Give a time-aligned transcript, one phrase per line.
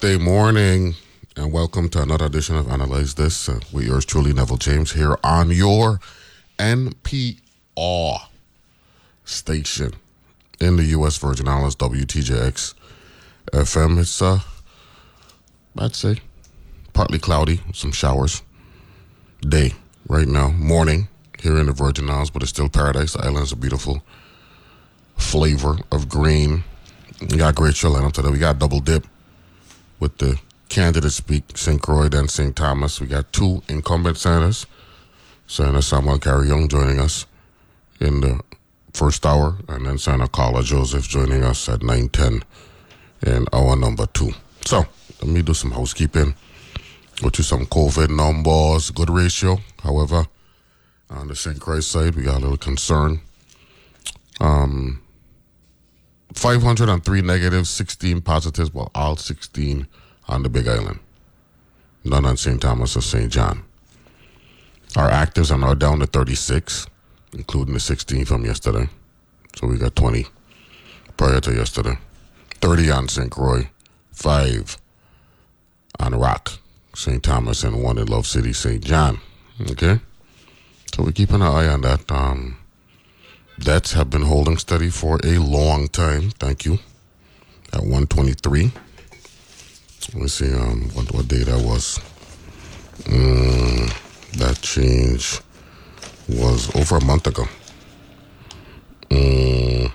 [0.00, 0.94] Tuesday morning,
[1.36, 5.18] and welcome to another edition of Analyze This uh, with yours truly, Neville James, here
[5.24, 5.98] on your
[6.56, 8.20] NPR
[9.24, 9.94] station
[10.60, 11.16] in the U.S.
[11.16, 12.74] Virgin Islands, WTJX
[13.52, 13.98] FM.
[13.98, 14.38] It's, uh,
[15.76, 16.18] I'd say,
[16.92, 18.42] partly cloudy, some showers.
[19.40, 19.72] Day
[20.06, 21.08] right now, morning
[21.42, 23.14] here in the Virgin Islands, but it's still paradise.
[23.14, 24.04] The island is a beautiful
[25.16, 26.62] flavor of green.
[27.20, 28.30] We got great show lineup today.
[28.30, 29.04] We got double dip
[30.00, 31.80] with the candidate speak, St.
[31.80, 32.54] Croix and St.
[32.54, 33.00] Thomas.
[33.00, 34.66] We got two incumbent senators,
[35.46, 37.26] Senator Samuel Carrion joining us
[38.00, 38.40] in the
[38.92, 42.42] first hour, and then Senator Carla Joseph joining us at 9.10
[43.26, 44.30] in hour number two.
[44.64, 44.84] So,
[45.20, 46.34] let me do some housekeeping.
[47.20, 49.58] Go to some COVID numbers, good ratio.
[49.82, 50.26] However,
[51.10, 51.60] on the St.
[51.60, 53.20] Croix side, we got a little concern.
[54.40, 55.02] Um,
[56.34, 59.86] 503 negative, 16 positives, well, all 16
[60.28, 61.00] on the Big Island.
[62.04, 62.60] None on St.
[62.60, 63.30] Thomas or St.
[63.30, 63.64] John.
[64.96, 66.86] Our actives are now down to 36,
[67.32, 68.88] including the 16 from yesterday.
[69.56, 70.26] So we got 20
[71.16, 71.98] prior to yesterday.
[72.60, 73.30] 30 on St.
[73.30, 73.68] Croix,
[74.12, 74.78] 5
[76.00, 76.52] on Rock,
[76.94, 77.22] St.
[77.22, 78.82] Thomas, and 1 in Love City, St.
[78.82, 79.20] John.
[79.70, 80.00] Okay?
[80.94, 82.10] So we're keeping an eye on that.
[82.10, 82.57] Um,
[83.58, 86.30] Debts have been holding steady for a long time.
[86.30, 86.78] Thank you.
[87.72, 88.72] At 123.
[90.14, 91.98] Let me see um, what, what day that was.
[93.04, 93.92] Mm,
[94.38, 95.40] that change
[96.28, 97.44] was over a month ago.
[99.10, 99.90] Mm,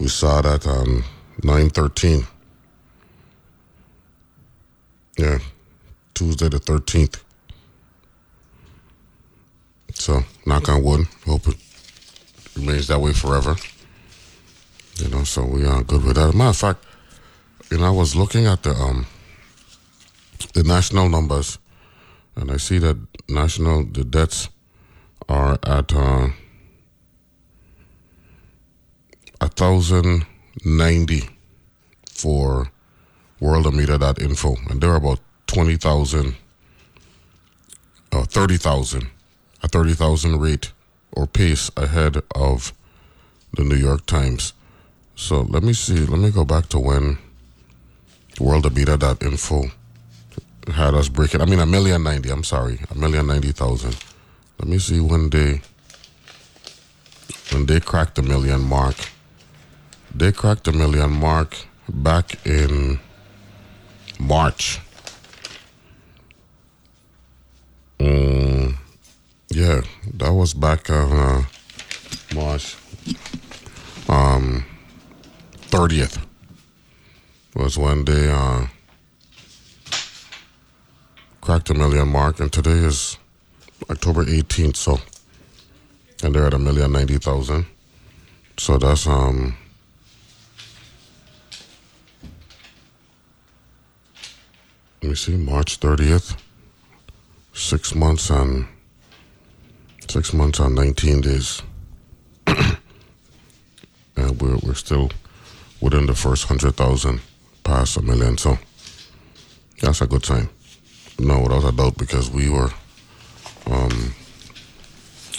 [0.00, 1.04] we saw that on
[1.42, 2.26] 913.
[5.16, 5.38] Yeah,
[6.14, 7.22] Tuesday the 13th.
[9.94, 11.06] So, knock on wood.
[11.26, 11.48] Hope
[12.56, 13.56] remains that way forever.
[14.96, 16.34] You know, so we are good with that.
[16.34, 16.84] Matter of fact,
[17.70, 19.06] you know, I was looking at the um
[20.54, 21.58] the national numbers,
[22.36, 24.48] and I see that national the debts
[25.28, 26.28] are at uh,
[29.40, 30.26] a thousand
[30.64, 31.28] ninety
[32.04, 32.70] for
[33.40, 36.36] worldometer.info, and there are about twenty thousand,
[38.12, 39.06] uh, thirty thousand,
[39.62, 40.72] a thirty thousand rate
[41.12, 42.72] or pace ahead of
[43.56, 44.52] the New York Times.
[45.16, 46.06] So let me see.
[46.06, 47.18] Let me go back to when
[48.36, 49.64] worldometer.info
[50.72, 51.40] had us breaking.
[51.40, 52.30] I mean, a million ninety.
[52.30, 53.96] I'm sorry, a million ninety thousand.
[54.58, 55.60] Let me see when they
[57.52, 58.96] when they cracked the million mark.
[60.14, 61.56] They cracked the million mark
[61.88, 63.00] back in
[64.18, 64.80] March.
[67.98, 68.76] Mm,
[69.50, 69.82] yeah,
[70.14, 71.42] that was back on uh,
[72.34, 72.76] March
[74.08, 74.64] um,
[75.70, 76.24] 30th
[77.54, 78.66] was when they uh,
[81.40, 83.18] cracked a million mark, and today is
[83.90, 85.00] October 18th, so
[86.22, 87.66] and they're at a million ninety thousand.
[88.58, 89.56] So that's um
[95.02, 96.36] let me see, March 30th.
[97.52, 98.66] Six months and
[100.10, 101.62] six months and 19 days.
[102.46, 105.08] and we're, we're still
[105.80, 107.20] within the first 100,000
[107.62, 108.36] past a million.
[108.36, 108.58] So
[109.80, 110.48] that's a good sign.
[111.18, 112.70] No, without a doubt, because we were,
[113.66, 114.14] um,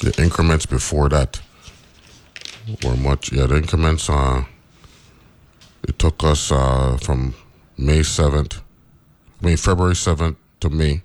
[0.01, 1.42] the increments before that
[2.84, 4.46] were much, yeah, the increments, uh,
[5.84, 7.36] it took us uh, from
[7.78, 8.62] May 7th,
[9.42, 11.01] I mean, February 7th to May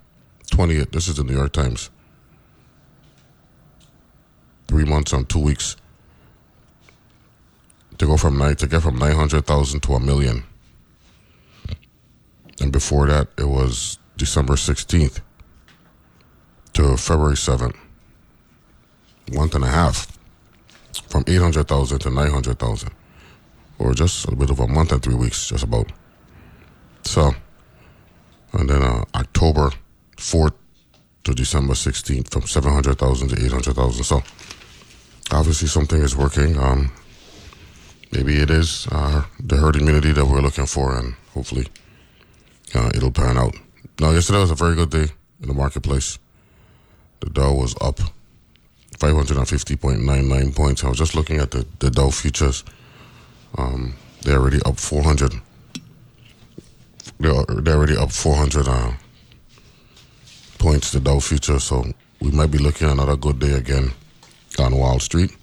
[0.51, 0.91] 20th.
[0.91, 1.89] This is the New York Times
[4.67, 5.75] three months and two weeks
[7.97, 10.43] to go from nine to get from nine hundred thousand to a million.
[12.59, 15.21] And before that, it was December sixteenth
[16.73, 17.75] to February seventh.
[19.33, 20.17] Month and a half
[21.09, 22.91] from eight hundred thousand to nine hundred thousand,
[23.79, 25.91] or just a bit of a month and three weeks, just about.
[27.03, 27.33] So,
[28.53, 29.71] and then uh, October
[30.17, 30.53] fourth
[31.27, 34.03] to December 16th from 700,000 to 800,000.
[34.05, 34.23] So
[35.31, 36.57] obviously something is working.
[36.57, 36.91] Um,
[38.11, 41.67] maybe it is uh, the herd immunity that we're looking for, and hopefully
[42.75, 43.55] uh, it'll pan out.
[43.99, 45.07] Now, yesterday was a very good day
[45.41, 46.19] in the marketplace.
[47.19, 47.99] The Dow was up
[48.99, 50.83] 550.99 points.
[50.83, 52.63] I was just looking at the, the Dow futures.
[53.57, 55.33] Um, they're already up 400.
[57.19, 58.91] They're, they're already up 400 uh,
[60.59, 61.59] points, the Dow future.
[61.59, 61.85] So
[62.21, 63.93] we might be looking at another good day again
[64.77, 65.35] Wall Street.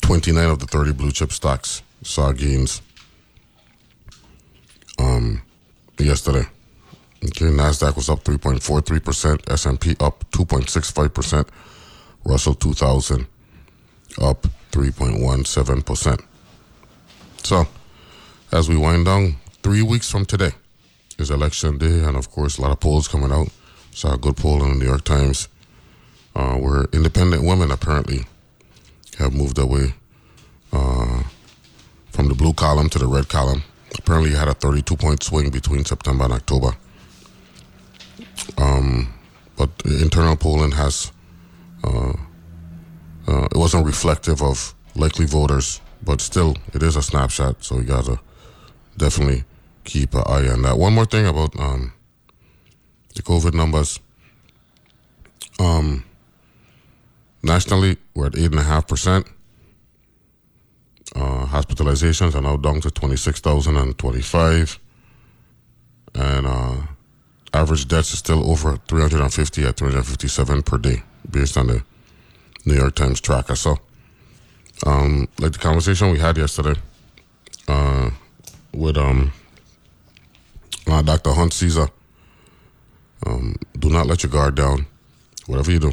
[0.00, 2.82] 29 of the 30 blue chip stocks saw gains
[4.98, 5.42] um,
[5.98, 6.46] yesterday.
[7.24, 11.48] Okay, Nasdaq was up 3.43%, S&P up 2.65%,
[12.24, 13.26] Russell 2000
[14.20, 16.24] up 3.17%.
[17.44, 17.66] So,
[18.52, 20.50] as we wind down, three weeks from today
[21.18, 23.48] is election day, and of course, a lot of polls coming out.
[23.92, 25.48] Saw a good poll in the New York Times
[26.34, 28.24] uh, where independent women apparently
[29.18, 29.94] have moved away
[30.72, 31.22] uh,
[32.10, 33.62] from the blue column to the red column.
[33.98, 36.76] Apparently, had a 32 point swing between September and October.
[38.58, 39.12] Um,
[39.56, 41.12] but internal polling has,
[41.84, 42.14] uh,
[43.28, 47.84] uh, it wasn't reflective of likely voters, but still, it is a snapshot, so you
[47.84, 48.18] gotta
[48.96, 49.44] definitely
[49.84, 50.78] keep an eye on that.
[50.78, 51.92] One more thing about um,
[53.14, 54.00] the COVID numbers.
[55.60, 56.04] Um,
[57.42, 59.26] nationally, we're at 8.5%.
[61.14, 64.78] Uh, hospitalizations are now down to 26,025.
[66.14, 66.76] And uh,
[67.52, 71.82] average deaths is still over 350 at 357 per day, based on the
[72.64, 73.56] New York Times tracker.
[73.56, 73.78] So,
[74.86, 76.74] um, like the conversation we had yesterday
[77.68, 78.10] uh,
[78.72, 79.32] with um,
[80.86, 81.30] uh, Dr.
[81.30, 81.90] Hunte-Ceasar,
[83.26, 84.86] um, do not let your guard down,
[85.46, 85.92] whatever you do.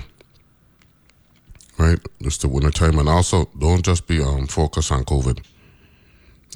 [1.80, 2.00] Right?
[2.20, 3.00] It's the winter time.
[3.00, 5.42] And also, don't just be um, focused on COVID.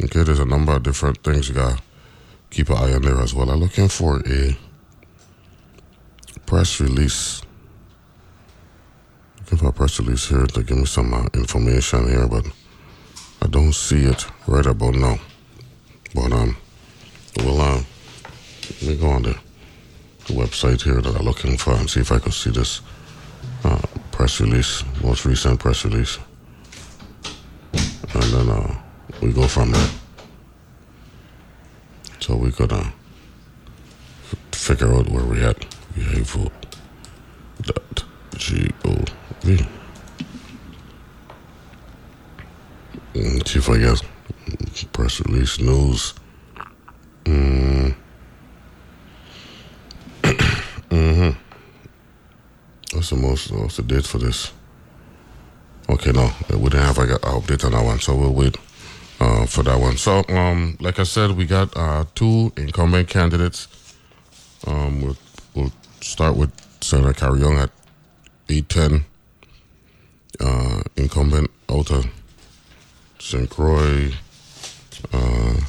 [0.03, 1.83] Okay, there's a number of different things you got to
[2.49, 3.49] keep an eye on there as well.
[3.49, 4.57] I'm looking for a
[6.45, 7.41] press release.
[9.39, 12.45] Looking for a press release here to give me some uh, information here, but
[13.41, 15.19] I don't see it right about now.
[16.13, 16.57] But um,
[17.37, 17.81] we'll uh,
[18.81, 19.37] let me go on the,
[20.27, 22.81] website here that I'm looking for and see if I can see this
[24.23, 26.17] press release, most recent press release,
[28.13, 28.73] and then uh,
[29.21, 29.89] we go from there.
[32.21, 32.49] So we
[32.87, 35.59] f- figure out where we at.
[35.93, 36.49] Behavioral
[37.63, 38.05] dot
[38.37, 38.95] G O
[39.41, 39.67] V.
[43.15, 44.01] Mm, if I guess,
[44.93, 46.13] press release news.
[47.25, 47.93] Mm.
[50.89, 51.31] mm-hmm.
[53.13, 53.51] The most?
[53.51, 54.51] What's the date for this?
[55.87, 58.57] Okay, no, we didn't have like an update on that one, so we'll wait
[59.19, 59.97] uh, for that one.
[59.97, 63.67] So, um, like I said, we got uh, two incumbent candidates.
[64.65, 65.17] Um, we'll,
[65.53, 65.71] we'll
[66.01, 66.49] start with
[66.81, 67.69] Senator Carrion at
[68.49, 69.05] 810,
[70.39, 72.07] uh, incumbent of
[73.19, 73.47] St.
[73.47, 74.11] Croix,
[75.13, 75.59] uh,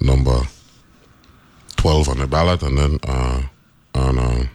[0.00, 0.42] number
[1.78, 3.42] 12 on the ballot, and then uh,
[3.96, 4.46] on uh,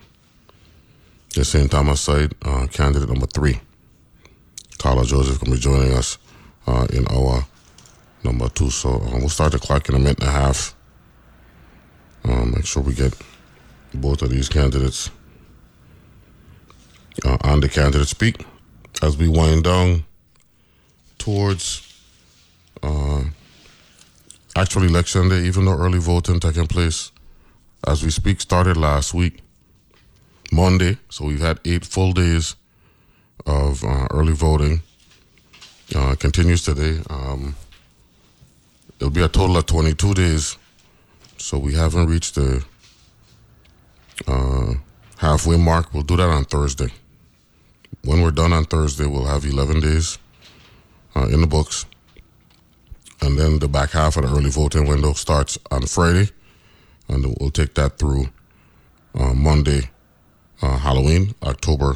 [1.35, 1.69] the St.
[1.69, 3.61] Thomas side, uh, candidate number three,
[4.77, 6.17] Carla Joseph, will be joining us
[6.67, 7.45] uh, in hour
[8.23, 8.69] number two.
[8.69, 10.75] So uh, we'll start the clock in a minute and a half.
[12.23, 13.15] Um, make sure we get
[13.93, 15.09] both of these candidates
[17.25, 18.45] uh, on the candidate speak
[19.01, 20.03] as we wind down
[21.17, 21.85] towards
[22.83, 23.23] uh,
[24.55, 27.11] actual election day, even though early voting taking place
[27.87, 29.41] as we speak started last week,
[30.51, 30.97] Monday.
[31.09, 32.55] So we've had eight full days
[33.45, 34.81] of uh, early voting.
[35.95, 37.01] Uh, continues today.
[37.09, 37.55] Um,
[38.99, 40.57] it'll be a total of 22 days.
[41.37, 42.63] So we haven't reached the
[44.27, 44.73] uh,
[45.17, 45.93] halfway mark.
[45.93, 46.89] We'll do that on Thursday.
[48.03, 50.17] When we're done on Thursday, we'll have 11 days
[51.15, 51.85] uh, in the books.
[53.21, 56.29] And then the back half of the early voting window starts on Friday.
[57.07, 58.29] And we'll take that through
[59.15, 59.89] uh, Monday,
[60.61, 61.95] uh, Halloween, October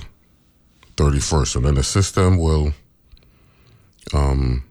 [0.95, 1.55] 31st.
[1.57, 2.73] And then the system will
[4.13, 4.63] um,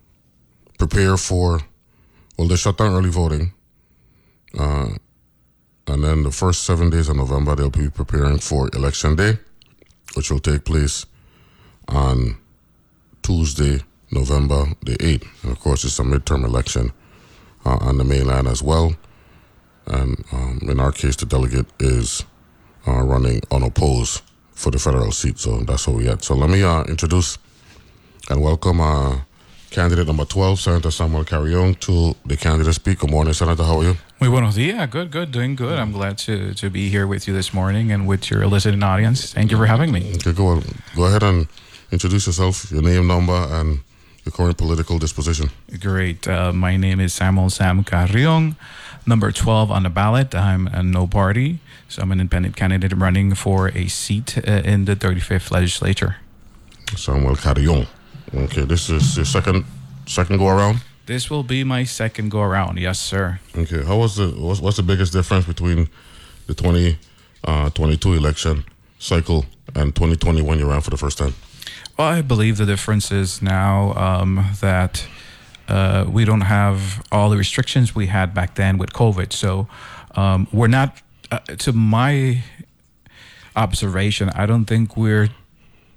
[0.78, 1.60] prepare for,
[2.36, 3.52] well, they shut down early voting.
[4.58, 4.90] Uh,
[5.86, 9.38] and then the first seven days of November, they'll be preparing for Election Day,
[10.14, 11.06] which will take place
[11.88, 12.38] on
[13.22, 13.80] Tuesday,
[14.10, 15.26] November the 8th.
[15.42, 16.92] And of course, it's a midterm election
[17.64, 18.94] uh, on the mainland as well.
[19.86, 22.24] And um, in our case, the delegate is
[22.86, 24.22] uh, running unopposed
[24.54, 25.38] for the federal seat.
[25.38, 26.22] So that's what we had.
[26.22, 27.38] So let me uh, introduce
[28.30, 29.18] and welcome uh,
[29.70, 32.98] candidate number 12, Senator Samuel Carrion, to the candidate speak.
[32.98, 33.64] Good morning, Senator.
[33.64, 33.96] How are you?
[34.20, 34.88] Muy buenos días.
[34.90, 35.78] Good, good, doing good.
[35.78, 39.32] I'm glad to, to be here with you this morning and with your listening audience.
[39.32, 40.12] Thank you for having me.
[40.16, 40.62] Okay, go, on.
[40.94, 41.48] go ahead and
[41.90, 43.80] introduce yourself, your name, number, and
[44.24, 45.50] your current political disposition.
[45.80, 46.28] Great.
[46.28, 48.54] Uh, my name is Samuel Sam Carrion,
[49.06, 50.34] number 12 on the ballot.
[50.34, 51.58] I'm a no party,
[51.92, 56.16] so I'm an independent candidate running for a seat uh, in the 35th legislature.
[56.96, 57.86] Samuel Carrion.
[58.34, 59.64] Okay, this is your second
[60.06, 60.80] second go around.
[61.04, 62.78] This will be my second go around.
[62.78, 63.40] Yes, sir.
[63.54, 65.88] Okay, how was the what's, what's the biggest difference between
[66.46, 68.64] the 2022 uh, election
[68.98, 69.44] cycle
[69.74, 71.34] and 2020 when you ran for the first time?
[71.98, 75.06] Well, I believe the difference is now um, that
[75.68, 79.32] uh, we don't have all the restrictions we had back then with COVID.
[79.32, 79.68] So
[80.16, 82.44] um, we're not, uh, to my
[83.56, 85.30] observation, I don't think we're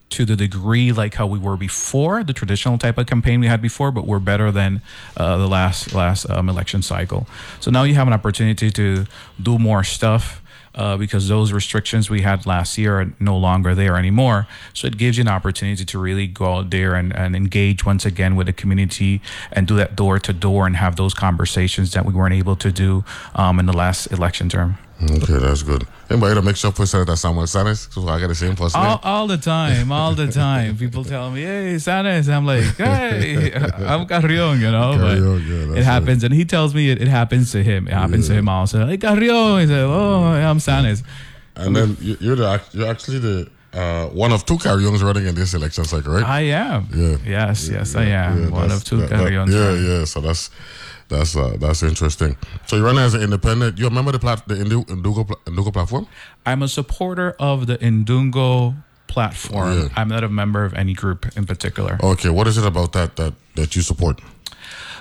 [0.08, 3.62] to the degree like how we were before the traditional type of campaign we had
[3.62, 4.82] before, but we're better than
[5.18, 7.28] uh, the last last um, election cycle.
[7.60, 9.06] So now you have an opportunity to
[9.42, 10.42] do more stuff.
[10.74, 14.46] Uh, because those restrictions we had last year are no longer there anymore.
[14.74, 18.06] So it gives you an opportunity to really go out there and, and engage once
[18.06, 19.22] again with the community
[19.54, 22.74] and do that door to door and have those conversations that we weren't able to
[22.74, 24.78] do um, in the last election term.
[25.04, 25.86] Okay, that's good.
[26.10, 27.92] Anybody that makes up for Senator Samuel Sanes?
[27.94, 28.76] So I get the same first.
[28.78, 30.78] All, all the time, all the time.
[30.84, 34.94] People tell me, "Hey, Sanes," I'm like, "Hey, I'm Carrion," you know.
[34.96, 37.88] Carrion, but yeah, it happens, and he tells me it, it happens to him.
[37.90, 38.86] It happens to him also.
[38.88, 39.60] Hey, Carrion.
[39.60, 41.04] He said, "Oh, I'm Sanes."
[41.58, 45.36] And then you- you're the you're actually the uh, one of two Carrions running in
[45.36, 46.24] this election cycle, right?
[46.24, 46.88] I am.
[46.96, 47.18] Yeah.
[47.26, 48.44] Yes, yes, I am.
[48.44, 49.54] Yeah, One of two that- that- Carrions.
[49.54, 50.06] Yeah, yeah.
[50.06, 50.50] So that's
[51.10, 52.36] that's uh, that's interesting.
[52.66, 53.78] So you're running as an independent.
[53.78, 56.08] You remember the plat- the Indu- Indugo pla- Indugo platform?
[56.46, 58.76] I'm a supporter of the Indungo
[59.08, 59.78] platform.
[59.80, 59.88] Yeah.
[59.96, 61.98] I'm not a member of any group in particular.
[62.04, 64.22] Okay, what is it about that that that you support?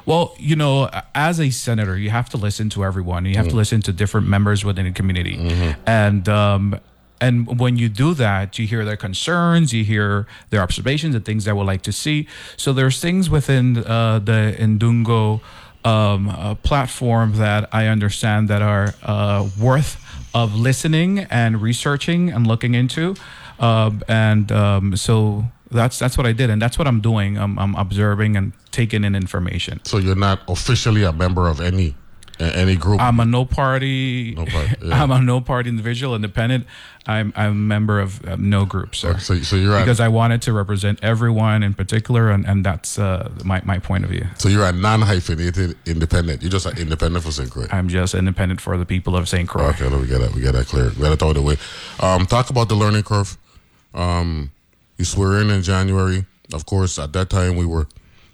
[0.07, 3.25] Well, you know, as a senator, you have to listen to everyone.
[3.25, 5.39] You have to listen to different members within the community,
[5.87, 6.79] and um,
[7.23, 11.47] and when you do that, you hear their concerns, you hear their observations, and things
[11.47, 12.29] they would like to see.
[12.59, 15.41] So there's things within uh, the Indungo
[15.85, 20.01] um, uh, platform that I understand that are uh, worth
[20.35, 23.15] of listening and researching and looking into,
[23.61, 27.37] um, and um, so that's that's what I did, and that's what I'm doing.
[27.39, 29.81] I'm, I'm observing and taking in information.
[29.85, 31.95] So you're not officially a member of any
[32.41, 33.01] any group.
[33.01, 34.35] I'm a no party.
[34.35, 35.03] No party, yeah.
[35.03, 36.67] I'm a no party individual, independent.
[37.07, 39.19] I'm I'm a member of uh, no group, sir.
[39.19, 42.99] so so you're at because I wanted to represent everyone in particular, and, and that's
[42.99, 44.27] uh, my, my point of view.
[44.39, 46.43] so you're a non-hyphenated independent.
[46.43, 47.51] You're just an independent for St.
[47.51, 47.67] Croix.
[47.71, 49.49] I'm just independent for the people of St.
[49.49, 49.69] Croix.
[49.69, 50.35] Okay, let me get that.
[50.35, 50.91] We get that clear.
[50.91, 51.57] We got to throw it away.
[52.01, 53.37] Um, talk about the learning curve.
[53.93, 54.51] Um,
[54.97, 56.25] you swear in in January.
[56.53, 57.87] Of course, at that time we were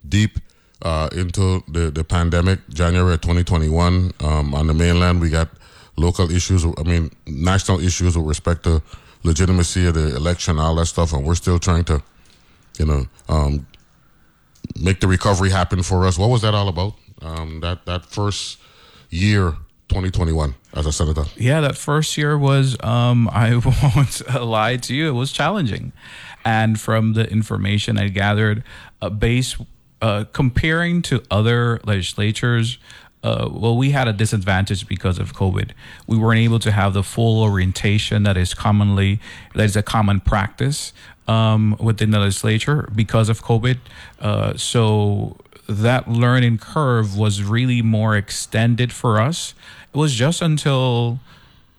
[0.09, 0.39] deep
[0.83, 2.61] uh, into the the pandemic.
[2.69, 4.13] January of 2021.
[4.21, 5.49] Um, on the mainland, we got
[5.97, 6.65] local issues.
[6.65, 8.83] I mean, national issues with respect to
[9.23, 12.03] legitimacy of the election, all that stuff, and we're still trying to,
[12.79, 13.67] you know, um,
[14.81, 16.19] make the recovery happen for us.
[16.19, 16.95] What was that all about?
[17.23, 18.59] Um, that that first
[19.11, 19.53] year,
[19.89, 21.25] 2021, as a senator.
[21.37, 25.93] Yeah, that first year was, um, I won't lie to you, it was challenging.
[26.45, 28.65] And from the information I gathered,
[29.03, 29.57] uh, base
[30.01, 32.79] uh, comparing to other legislatures,
[33.23, 35.73] uh, well, we had a disadvantage because of COVID.
[36.07, 39.21] We weren't able to have the full orientation that is commonly
[39.55, 40.93] that is a common practice
[41.29, 43.79] um, within the legislature because of COVID.
[44.21, 45.37] Uh, so
[45.69, 49.55] that learning curve was really more extended for us.
[49.93, 51.21] It was just until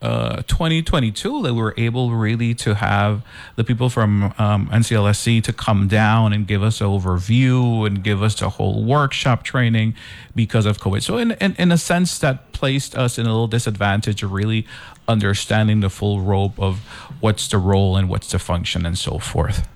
[0.01, 3.21] uh, 2022 that we were able really to have
[3.55, 8.23] the people from um, NCLSC to come down and give us an overview and give
[8.23, 9.93] us a whole workshop training
[10.35, 11.03] because of COVID.
[11.03, 14.65] So in, in, in a sense that placed us in a little disadvantage of really
[15.07, 16.79] understanding the full rope of
[17.19, 19.67] what's the role and what's the function and so forth.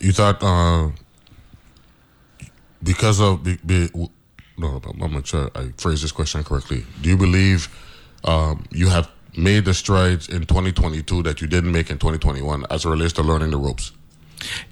[0.00, 0.90] you thought uh,
[2.82, 3.90] because of be,
[4.56, 6.84] no, I'm not sure I phrased this question correctly.
[7.02, 7.68] Do you believe
[8.24, 12.84] um, you have made the strides in 2022 that you didn't make in 2021 as
[12.84, 13.92] it relates to learning the ropes?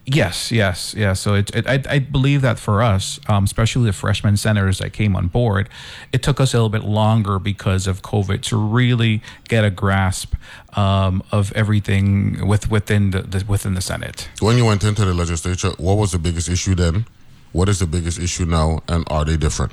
[0.05, 1.21] Yes, yes, yes.
[1.21, 4.93] So it, it, I, I believe that for us, um, especially the freshman senators that
[4.93, 5.69] came on board,
[6.13, 10.35] it took us a little bit longer because of COVID to really get a grasp
[10.77, 14.29] um, of everything with within the, the within the Senate.
[14.41, 17.07] When you went into the legislature, what was the biggest issue then?
[17.53, 19.73] What is the biggest issue now, and are they different?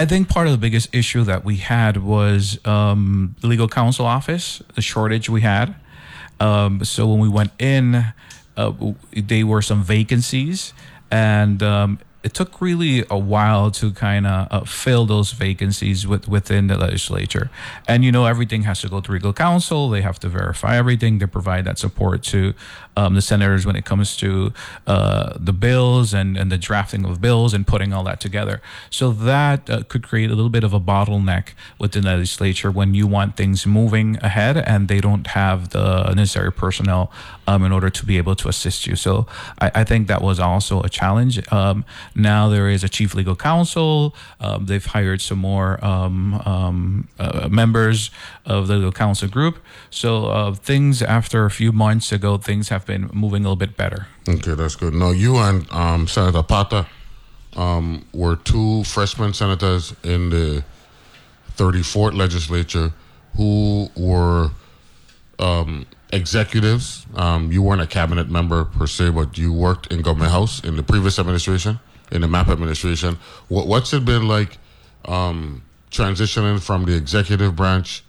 [0.00, 4.06] I think part of the biggest issue that we had was um, the legal counsel
[4.06, 5.74] office, the shortage we had,
[6.40, 8.12] Um, so when we went in,
[8.56, 8.72] uh,
[9.12, 10.72] there were some vacancies,
[11.10, 16.28] and um, it took really a while to kind of uh, fill those vacancies with,
[16.28, 17.50] within the legislature.
[17.86, 19.88] And you know, everything has to go through legal counsel.
[19.88, 21.18] They have to verify everything.
[21.18, 22.54] They provide that support to
[22.98, 24.52] um, the senators when it comes to
[24.88, 28.60] uh, the bills and, and the drafting of bills and putting all that together.
[28.90, 32.94] So that uh, could create a little bit of a bottleneck within the legislature when
[32.94, 37.12] you want things moving ahead and they don't have the necessary personnel
[37.46, 38.96] um, in order to be able to assist you.
[38.96, 39.28] So
[39.60, 41.40] I, I think that was also a challenge.
[41.52, 41.84] Um,
[42.16, 44.14] now there is a chief legal counsel.
[44.40, 48.10] Um, they've hired some more um, um, uh, members
[48.44, 49.58] of the legal counsel group.
[49.90, 53.76] So uh, things after a few months ago, things have been moving a little bit
[53.76, 54.08] better.
[54.28, 54.94] Okay, that's good.
[54.94, 56.86] Now, you and um, Senator Potter
[57.54, 60.64] um, were two freshman senators in the
[61.56, 62.92] 34th legislature
[63.36, 64.50] who were
[65.38, 67.06] um, executives.
[67.14, 70.76] Um, you weren't a cabinet member per se, but you worked in government house in
[70.76, 71.78] the previous administration,
[72.10, 73.18] in the Mapp administration.
[73.48, 74.58] What, what's it been like
[75.04, 78.02] um, transitioning from the executive branch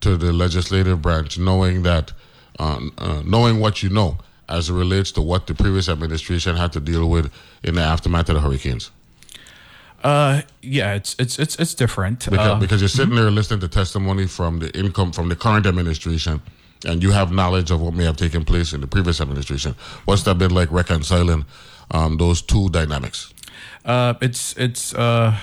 [0.00, 2.12] to the legislative branch, knowing that,
[2.58, 6.72] uh, uh, knowing what you know as it relates to what the previous administration had
[6.72, 7.32] to deal with
[7.62, 8.90] in the aftermath of the hurricanes?
[10.04, 12.24] Uh, yeah, it's it's it's it's different.
[12.30, 15.66] Because, Uh, because you're sitting there listening to testimony from the income from the current
[15.66, 16.40] administration,
[16.84, 19.74] and you have knowledge of what may have taken place in the previous administration.
[20.04, 21.44] What's that been like reconciling
[21.90, 23.32] um, those two dynamics?
[23.86, 25.36] uh, it's it's uh,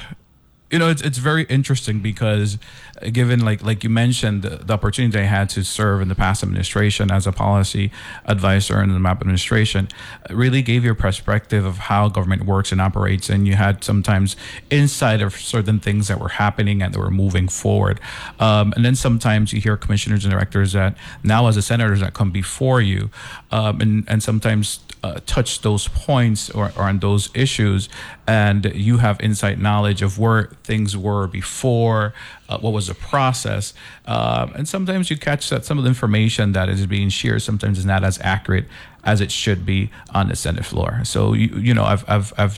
[0.74, 2.58] you know it's it's very interesting because
[3.00, 6.16] uh, given like like you mentioned the, the opportunity I had to serve in the
[6.16, 7.92] past administration as a policy
[8.26, 9.88] advisor in the Mapp administration
[10.32, 14.36] really gave you a perspective of how government works and operates and you had sometimes
[14.72, 18.00] insight of certain things that were happening and that were moving forward.
[18.40, 22.16] Um, and then sometimes you hear commissioners and directors that now as the senators that
[22.16, 23.12] come before you
[23.52, 27.90] um, and and sometimes uh, touch those points or, or on those issues,
[28.26, 32.14] and you have insight knowledge of where things were before,
[32.50, 33.74] uh, what was the process,
[34.06, 37.78] um, and sometimes you catch that some of the information that is being shared sometimes
[37.78, 38.66] is not as accurate
[39.04, 41.02] as it should be on the Senate floor.
[41.04, 42.58] So you you know I've I've I've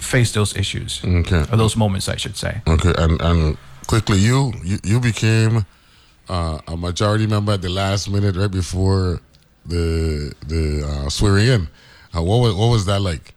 [0.00, 1.44] faced those issues, Okay.
[1.52, 2.60] or those moments, I should say.
[2.66, 5.64] Okay, and and quickly, you you, you became
[6.28, 9.20] uh, a majority member at the last minute, right before
[9.66, 11.68] the the uh, swearing in.
[12.16, 13.34] Uh, what was what was that like?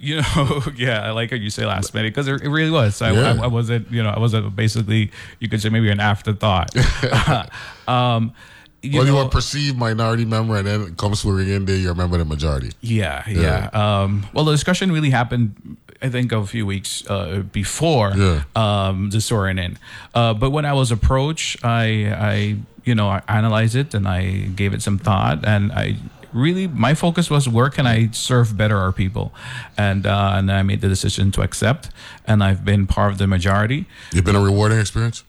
[0.00, 3.02] You know, yeah, I like how you say last minute because it, it really was.
[3.02, 3.32] I, Yeah.
[3.40, 6.70] I, I wasn't, you know, I wasn't basically, you could say maybe an afterthought.
[7.88, 8.32] um,
[8.80, 11.76] you well, you know, were a perceived minority member, and then come swearing in, there
[11.76, 12.70] you're a member of the majority.
[12.80, 13.70] yeah, yeah.
[13.72, 18.44] Um, well, the discussion really happened, I think, a few weeks uh, before Yeah.
[18.54, 19.78] um, the swearing in.
[20.14, 21.84] Uh, but when I was approached, I,
[22.14, 25.96] I, you know, I analyzed it and I gave it some thought, and I
[26.32, 29.32] really my focus was where can I serve better our people,
[29.76, 31.90] and uh, and I made the decision to accept,
[32.26, 33.86] and I've been part of the majority.
[34.12, 35.24] You've been a rewarding experience.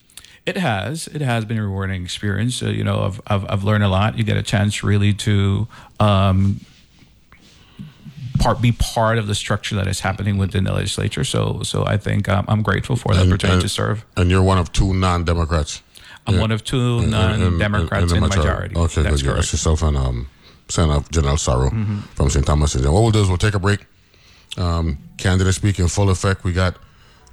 [0.46, 1.08] It has.
[1.08, 2.64] It has been a rewarding experience.
[2.64, 4.18] Uh, you know, I've, I've I've learned a lot.
[4.18, 5.68] You get a chance really to
[6.00, 6.62] um,
[8.40, 11.24] part be part of the structure that is happening within the legislature.
[11.24, 14.06] So so I think um, I'm grateful for the And- opportunity and- to serve.
[14.18, 15.82] And you're one of two non-Democrats.
[16.28, 16.42] I'm Yeah.
[16.42, 18.76] one of two In- in- non-Democrats in, the majority.
[18.76, 19.26] Okay, That's good.
[19.30, 19.38] Correct.
[19.38, 20.28] that's yourself and um,
[20.70, 22.00] Senator Janelle Sarauw Mm-hmm.
[22.16, 22.46] from St.
[22.46, 22.76] Thomas.
[22.76, 23.86] And what we'll do is we'll take a break.
[24.58, 26.44] Um, candidate speak in full effect.
[26.44, 26.76] We got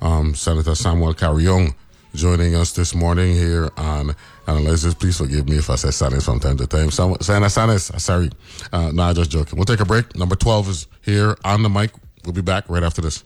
[0.01, 1.75] um, Senator Samuel Carrion
[2.15, 4.15] joining us this morning here on
[4.47, 4.95] Analyze This.
[4.95, 6.91] Please forgive me if I say Sanes from time to time.
[6.91, 8.31] Sam- Senator Sanes, sorry.
[8.73, 9.57] Uh, no, I'm just joking.
[9.59, 10.17] We'll take a break.
[10.17, 11.91] Number 12 is here on the mic.
[12.25, 13.25] We'll be back right after this.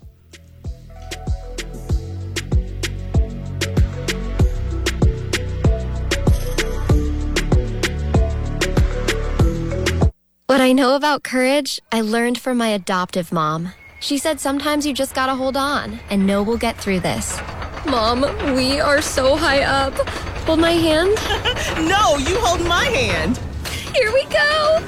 [10.50, 13.72] What I know about courage, I learned from my adoptive mom.
[14.00, 17.38] She said sometimes you just gotta hold on and know we'll get through this.
[17.86, 18.22] Mom,
[18.56, 19.94] we are so high up.
[20.46, 21.16] Hold my hand.
[21.88, 23.38] No, you hold my hand.
[23.94, 24.80] Here we go.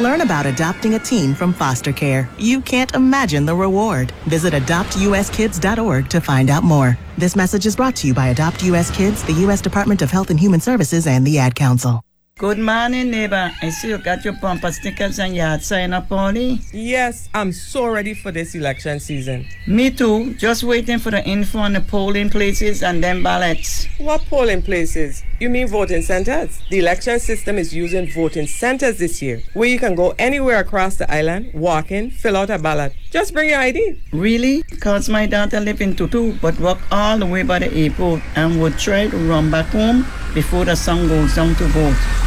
[0.00, 2.30] Learn about adopting a teen from foster care.
[2.38, 4.12] You can't imagine the reward.
[4.26, 6.96] Visit adoptuskids.org to find out more.
[7.18, 9.60] This message is brought to you by Adopt US Kids, the U.S.
[9.60, 12.05] Department of Health and Human Services, and the Ad Council.
[12.38, 13.50] Good morning, neighbor.
[13.62, 16.60] I see you got your bumper stickers and yard sign up, Polly.
[16.70, 19.46] Yes, I'm so ready for this election season.
[19.66, 20.34] Me too.
[20.34, 23.86] Just waiting for the info on the polling places and then ballots.
[23.96, 25.22] What polling places?
[25.40, 26.60] You mean voting centers?
[26.68, 30.96] The election system is using voting centers this year, where you can go anywhere across
[30.96, 32.92] the island, walk in, fill out a ballot.
[33.10, 33.98] Just bring your ID.
[34.12, 34.62] Really?
[34.80, 38.60] Cause my daughter live in Tutu, but walk all the way by the airport and
[38.60, 42.25] would try to run back home before the sun goes down to vote.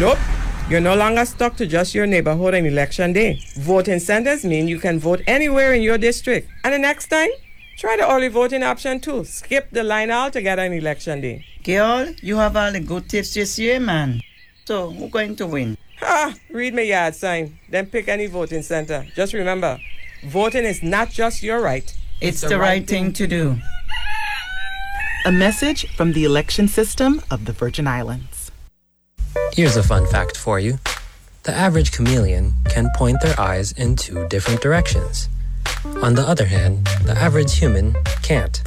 [0.00, 0.18] Nope.
[0.68, 3.38] You're no longer stuck to just your neighborhood on election day.
[3.58, 6.48] Voting centers mean you can vote anywhere in your district.
[6.64, 7.28] And the next time,
[7.78, 9.24] try the early voting option too.
[9.24, 11.44] Skip the line altogether on election day.
[11.62, 14.20] Girl, you have all the good tips this year, man.
[14.64, 15.76] So, who's going to win?
[16.00, 16.34] Ha!
[16.50, 19.06] Read my yard sign, then pick any voting center.
[19.14, 19.78] Just remember,
[20.26, 21.94] voting is not just your right.
[22.20, 23.58] It's, the, right, thing to do.
[25.24, 28.33] A message from the election system of the Virgin Islands.
[29.54, 30.80] Here's a fun fact for you
[31.44, 35.28] the average chameleon can point their eyes in two different directions.
[36.02, 38.60] On the other hand, the average human can't.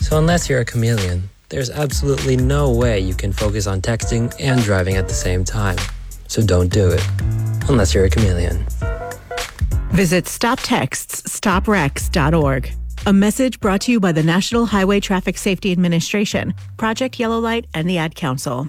[0.00, 4.60] So, unless you're a chameleon, there's absolutely no way you can focus on texting and
[4.64, 5.78] driving at the same time.
[6.26, 7.06] So, don't do it.
[7.68, 8.66] Unless you're a chameleon.
[9.92, 12.72] Visit StopTextsStopWrecks.org.
[13.06, 17.68] A message brought to you by the National Highway Traffic Safety Administration, Project Yellow Light,
[17.74, 18.68] and the Ad Council.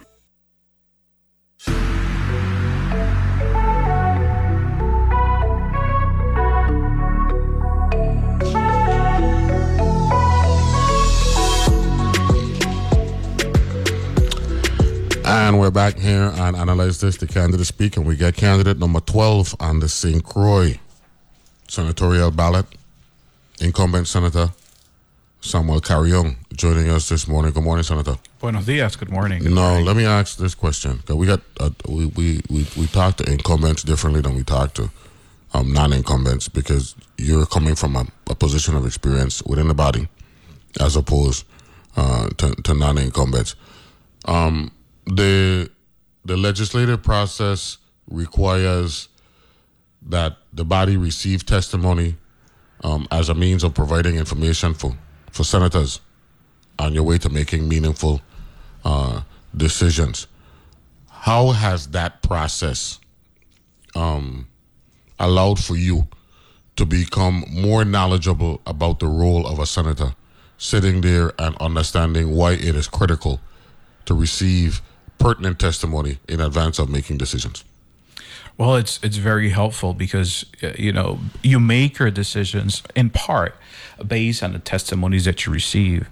[15.24, 17.18] And we're back here and analyze this.
[17.18, 20.24] The candidate speak, and we get candidate number 12 on the St.
[20.24, 20.80] Croix
[21.68, 22.66] senatorial ballot.
[23.60, 24.52] Incumbent Senator
[25.42, 27.52] Samuel Carrion joining us this morning.
[27.52, 28.16] Good morning, Senator.
[28.40, 28.96] Buenos dias.
[28.96, 29.44] Good morning.
[29.44, 31.00] No, let me ask this question.
[31.10, 34.90] we got uh, we, we we we talk to incumbents differently than we talk to
[35.54, 40.08] um, non-incumbents because you're coming from a, a position of experience within the body
[40.80, 41.46] as opposed
[41.98, 43.56] uh, to, to non-incumbents.
[44.26, 44.72] Um,
[45.06, 45.70] the
[46.24, 47.78] the legislative process
[48.10, 49.10] requires
[50.04, 52.16] that the body receive testimony
[52.84, 54.96] um, as a means of providing information for,
[55.32, 56.00] for senators
[56.78, 58.22] on your way to making meaningful
[58.84, 59.22] uh,
[59.56, 60.28] decisions.
[61.10, 63.00] How has that process
[63.96, 64.48] um,
[65.20, 66.08] allowed for you
[66.78, 70.16] to become more knowledgeable about the role of a senator,
[70.58, 73.40] sitting there and understanding why it is critical
[74.06, 74.82] to receive
[75.20, 77.64] pertinent testimony in advance of making decisions?
[78.62, 83.56] Well, it's it's very helpful because uh, you know you make your decisions in part
[84.06, 86.08] based on the testimonies that you receive,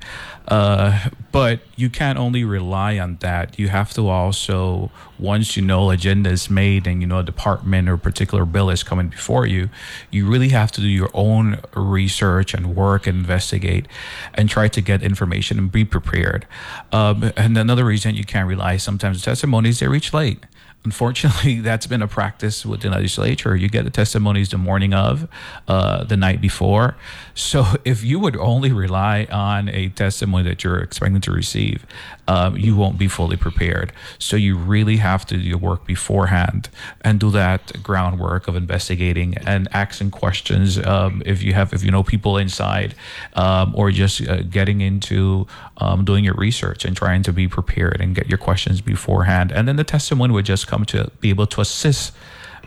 [0.48, 3.60] uh, but you can't only rely on that.
[3.60, 7.88] You have to also once you know agenda is made and you know a department
[7.88, 9.70] or particular bill is coming before you,
[10.10, 13.88] you really have to do your own research and work and investigate
[14.34, 16.48] and try to get information and be prepared.
[16.92, 20.48] Um, and another reason you can't rely sometimes testimonies they reach late
[20.86, 23.56] unfortunately, that's been a practice with the legislature.
[23.56, 25.28] You get the testimonies the morning of,
[25.68, 26.96] uh, the night before.
[27.34, 31.86] So if you would only rely on a testimony that you're expecting to receive,
[32.28, 33.92] um, you won't be fully prepared.
[34.20, 36.70] So you really have to do your work beforehand
[37.02, 40.78] and do that groundwork of investigating and asking questions.
[40.78, 42.94] Um, if you have, if you know people inside,
[43.34, 48.00] um, or just uh, getting into um, doing your research and trying to be prepared
[48.00, 51.48] and get your questions beforehand, and then the testimony would just come to be able
[51.48, 52.14] to assist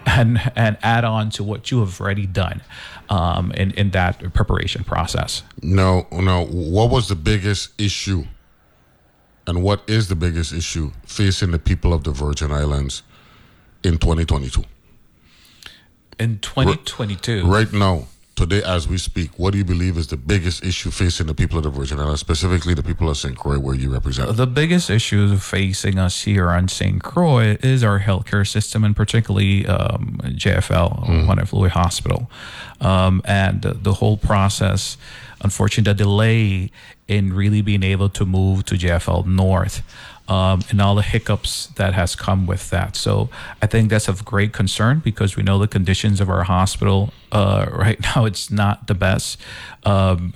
[0.06, 2.62] and and add on to what you have already done
[3.08, 5.42] um, in in that preparation process.
[5.62, 6.44] No, no.
[6.46, 8.24] What was the biggest issue,
[9.46, 13.02] and what is the biggest issue facing the people of the Virgin Islands
[13.82, 14.64] in 2022?
[16.18, 20.64] In 2022, Right now, today as we speak, what do you believe is the biggest
[20.64, 23.36] issue facing the people of the Virgin Islands, specifically the people of St.
[23.36, 24.36] Croix, where you represent?
[24.36, 27.02] The biggest issue facing us here on St.
[27.02, 32.30] Croix is our healthcare system, and particularly um, JFL, Juan Luis Hospital,
[32.80, 34.96] um, and the whole process.
[35.42, 36.70] Unfortunately, the delay
[37.08, 39.82] in really being able to move to JFL North.
[40.28, 42.96] Um, and all the hiccups that has come with that.
[42.96, 43.28] So
[43.60, 47.66] I think that's of great concern because we know the conditions of our hospital uh,
[47.72, 48.24] right now.
[48.24, 49.38] It's not the best.
[49.84, 50.32] Um,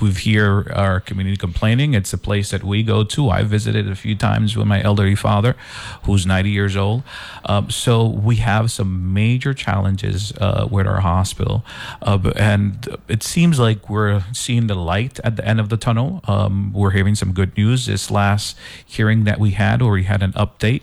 [0.00, 1.94] we've hear our community complaining.
[1.94, 3.30] It's a place that we go to.
[3.30, 5.56] I visited a few times with my elderly father,
[6.04, 7.02] who's 90 years old.
[7.44, 11.64] Um, so we have some major challenges uh, with our hospital,
[12.02, 16.20] uh, and it seems like we're seeing the light at the end of the tunnel.
[16.24, 17.86] Um, we're hearing some good news.
[17.86, 20.82] This last hearing that we had, where we had an update.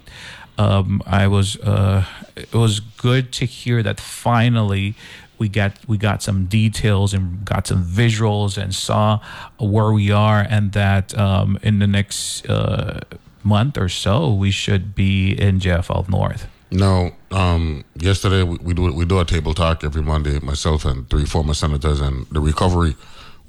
[0.57, 4.95] Um, I was uh, it was good to hear that finally
[5.43, 9.19] we got we got some details and got some visuals and saw
[9.59, 13.01] where we are and that um, in the next uh,
[13.43, 16.47] month or so we should be in JFL North.
[16.71, 20.39] No, um, yesterday we, we do we do a table talk every Monday.
[20.39, 22.95] Myself and three former senators, and the recovery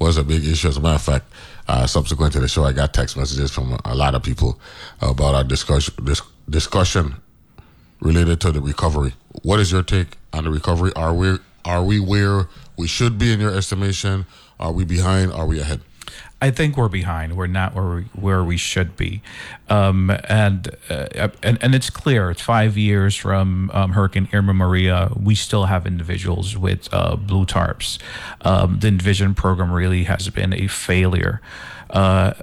[0.00, 0.66] was a big issue.
[0.66, 1.26] As a matter of fact,
[1.68, 4.58] uh, subsequent to the show, I got text messages from a lot of people
[5.00, 5.94] about our discussion
[6.50, 7.14] discussion
[8.00, 9.14] related to the recovery.
[9.42, 10.92] What is your take on the recovery?
[10.96, 14.26] Are we are we where we should be in your estimation?
[14.58, 15.32] Are we behind?
[15.32, 15.80] Are we ahead?
[16.40, 17.36] I think we're behind.
[17.36, 19.22] We're not where we, where we should be,
[19.70, 22.30] um, and, uh, and and it's clear.
[22.30, 25.10] It's five years from um, Hurricane Irma Maria.
[25.16, 27.98] We still have individuals with uh, blue tarps.
[28.42, 31.40] Um, the Envision program really has been a failure.
[31.88, 32.34] Uh,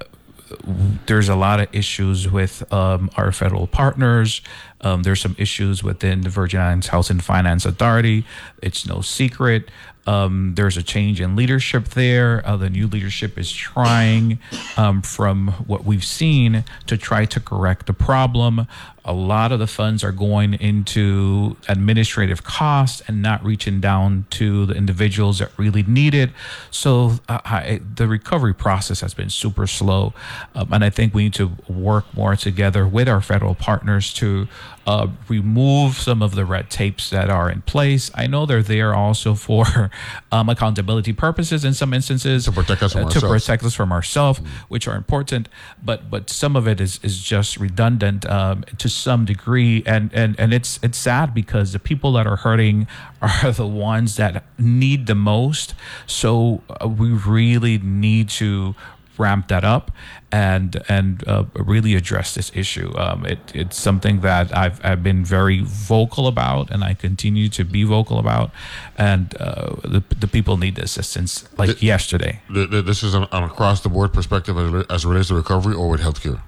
[1.06, 4.42] there's a lot of issues with um, our federal partners.
[4.82, 8.26] Um, there's some issues within the Virgin Islands Housing Finance Authority.
[8.62, 9.70] It's no secret.
[10.08, 12.42] Um, there's a change in leadership there.
[12.46, 14.40] Uh, the new leadership is trying,
[14.76, 18.68] um, from what we've seen, to try to correct the problem.
[19.04, 24.66] A lot of the funds are going into administrative costs and not reaching down to
[24.68, 26.30] the individuals that really need it.
[26.70, 30.14] So uh, I, the recovery process has been super slow.
[30.54, 34.48] Um, and I think we need to work more together with our federal partners to
[34.88, 38.10] uh, remove some of the red tapes that are in place.
[38.16, 39.92] I know they're there also for
[40.32, 43.46] um, accountability purposes in some instances To protect us from uh, to ourselves.
[43.46, 45.50] protect us from ourselves, which are important.
[45.84, 50.40] But but some of it is is just redundant um, to some degree, and and
[50.40, 52.88] and it's it's sad because the people that are hurting
[53.22, 55.74] are the ones that need the most.
[56.06, 58.76] So uh, we really need to
[59.18, 59.92] ramp that up
[60.32, 62.92] and and uh, really address this issue.
[62.98, 67.64] Um, it, it's something that I've, I've been very vocal about, and I continue to
[67.64, 68.50] be vocal about.
[68.98, 72.42] And uh, the, the people need the assistance like The- yesterday.
[72.52, 75.36] Th- th- This is an, an across the board perspective as, as it relates to
[75.36, 76.42] recovery or with healthcare.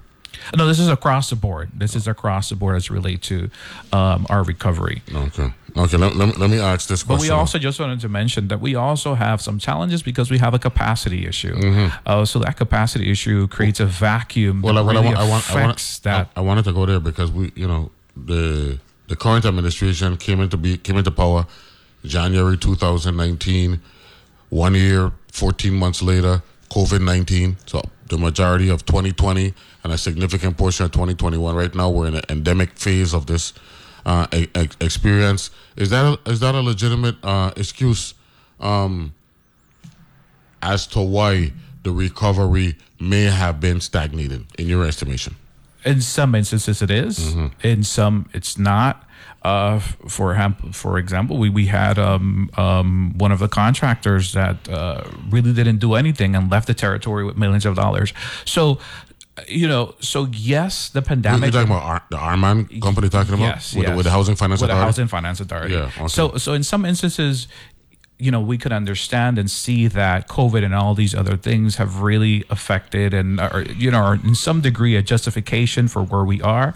[0.56, 1.70] No, this is across the board.
[1.74, 3.50] This is across the board as relate to
[3.92, 5.02] um, our recovery.
[5.12, 5.52] Okay.
[5.76, 5.96] Okay.
[5.96, 8.60] Let, let, me, let me ask this But we also just wanted to mention that
[8.60, 11.54] we also have some challenges because we have a capacity issue.
[11.54, 11.96] Mm-hmm.
[12.06, 15.18] Uh, so that capacity issue creates a vacuum well, that I, well, I, really want,
[15.18, 16.28] I, want, I, want, that.
[16.36, 20.40] I, I wanted to go there because we, you know, the the current administration came
[20.40, 21.46] into be came into power
[22.04, 23.80] January 2019.
[24.50, 27.56] One year, 14 months later, COVID 19.
[27.66, 31.54] So the majority of 2020 and a significant portion of 2021.
[31.54, 33.52] Right now, we're in an endemic phase of this
[34.06, 35.50] uh, e- ex- experience.
[35.76, 38.14] Is that a, is that a legitimate uh, excuse
[38.60, 39.14] um,
[40.62, 45.36] as to why the recovery may have been stagnated, in your estimation?
[45.84, 47.18] in some instances it is.
[47.18, 47.46] Mm-hmm.
[47.66, 49.06] in some it's not
[49.42, 50.34] uh, for
[50.72, 55.78] for example we, we had um, um, one of the contractors that uh, really didn't
[55.78, 58.14] do anything and left the territory with millions of dollars
[58.46, 58.78] so
[59.48, 61.52] you know so yes the pandemic.
[61.52, 64.36] You're talking about Ar- the Arman company talking about Yes, with, The, with the housing
[64.36, 64.86] finance with the authority.
[64.86, 65.74] housing finance authority.
[65.74, 66.06] Yeah.
[66.06, 67.48] So so in some instances,
[68.18, 72.00] you know, we could understand and see that COVID and all these other things have
[72.00, 76.40] really affected and are, you know are in some degree a justification for where we
[76.40, 76.74] are.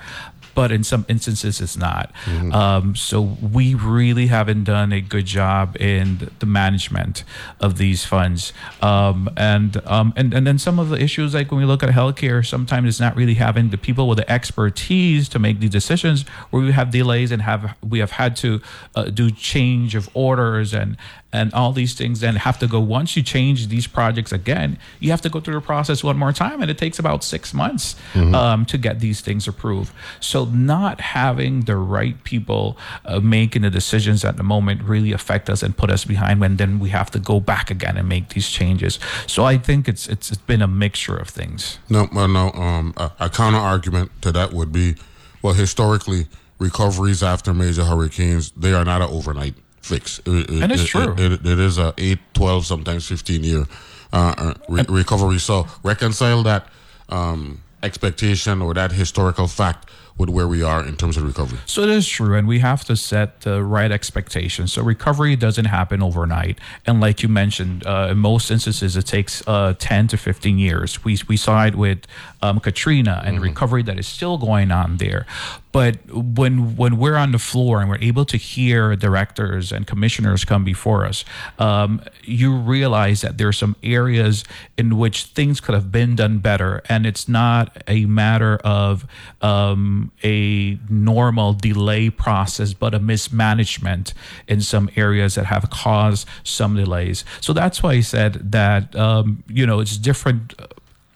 [0.59, 2.13] But in some instances, it's not.
[2.25, 2.53] Mm-hmm.
[2.53, 7.23] Um, so we really haven't done a good job in the management
[7.61, 11.61] of these funds, um, and um, and and then some of the issues, like when
[11.61, 15.39] we look at healthcare, sometimes it's not really having the people with the expertise to
[15.39, 16.27] make these decisions.
[16.51, 18.61] Where we have delays and have we have had to
[18.97, 20.97] uh, do change of orders and
[21.33, 22.21] and all these things.
[22.21, 25.55] Then have to go once you change these projects again, you have to go through
[25.55, 27.97] the process one more time, and it takes about six months
[28.35, 29.93] um, to get these things approved.
[30.21, 35.51] So not having the right people uh, making the decisions at the moment really affect
[35.51, 38.31] us and put us behind when then we have to go back again and make
[38.31, 38.99] these changes.
[39.27, 41.79] So I think it's it's, it's been a mixture of things.
[41.89, 42.51] No, well, no.
[42.53, 44.97] Um, a, a counter argument to that would be,
[45.43, 46.27] well, historically,
[46.59, 49.55] recoveries after major hurricanes they are not an overnight
[49.89, 50.21] fix.
[50.27, 51.15] It- it- And it's it- true.
[51.25, 53.65] It, it, is a 8, 12, sometimes fifteen year
[54.13, 55.39] uh, uh, re- recovery.
[55.39, 56.63] So reconcile that
[57.09, 61.59] um, expectation or that historical fact with where we are in terms of recovery.
[61.67, 64.73] So it is true, and we have to set the right expectations.
[64.73, 69.43] So recovery doesn't happen overnight, and like you mentioned, uh, in most instances, it takes
[69.47, 71.05] uh, ten to fifteen years.
[71.05, 71.99] We we saw it with
[72.43, 75.25] um, Katrina and recovery that is still going on there.
[75.73, 80.45] But when when we're on the floor and we're able to hear directors and commissioners
[80.45, 81.25] come before us,
[81.59, 84.45] um, you realize that there are some areas
[84.77, 89.07] in which things could have been done better, and it's not a matter of
[89.43, 94.15] um, a normal delay process, but a mismanagement
[94.47, 97.25] in some areas that have caused some delays.
[97.41, 100.55] So that's why I said that um, you know it's different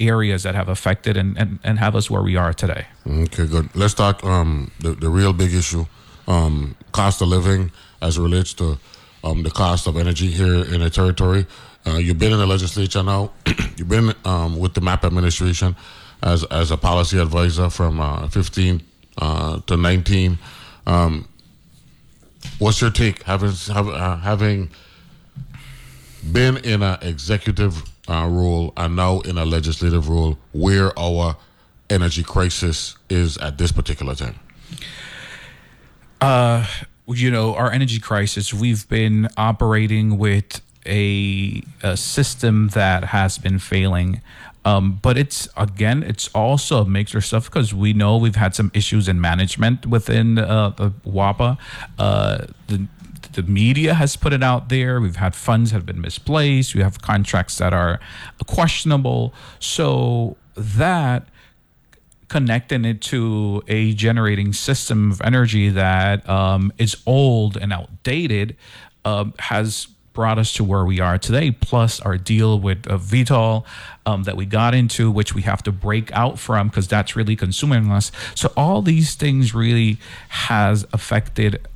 [0.09, 2.87] areas that have affected and, and, and have us where we are today.
[3.07, 3.75] Okay, good.
[3.75, 5.87] Let's talk um, the, the real big issue
[6.27, 8.79] um, cost of living as it relates to
[9.25, 11.47] um, the cost of energy here in the territory.
[11.87, 13.33] Uh, you've been in the legislature now.
[13.77, 15.75] you've been um, with the Mapp administration
[16.23, 18.83] as as a policy advisor from uh, 15
[19.19, 20.39] uh, to 19.
[20.87, 21.29] Um,
[22.59, 24.71] what's your take having have, uh, having
[26.31, 31.37] been in an executive uh, role and now in a legislative role where our
[31.89, 34.39] energy crisis is at this particular time?
[36.21, 36.67] Uh,
[37.09, 43.59] you know, our energy crisis, we've been operating with a, a system that has been
[43.59, 44.21] failing.
[44.65, 48.55] Um, but it's again, it's also a mixture of stuff because we know we've had
[48.55, 51.59] some issues in management within uh, the WAPA.
[51.99, 52.87] Uh, the
[53.35, 55.01] the media has put it out there.
[55.01, 56.75] We've had funds have been misplaced.
[56.75, 58.01] We have contracts that are
[58.47, 59.35] questionable.
[59.59, 61.27] So that
[62.29, 68.57] connecting it to a generating system of energy that um, is old and outdated
[69.05, 73.65] uh, has brought us to where we are today, plus our deal with uh, Vitol
[74.07, 77.37] um, that we got into, which we have to break out from because that's really
[77.37, 78.13] consuming us.
[78.35, 81.67] So all these things really has affected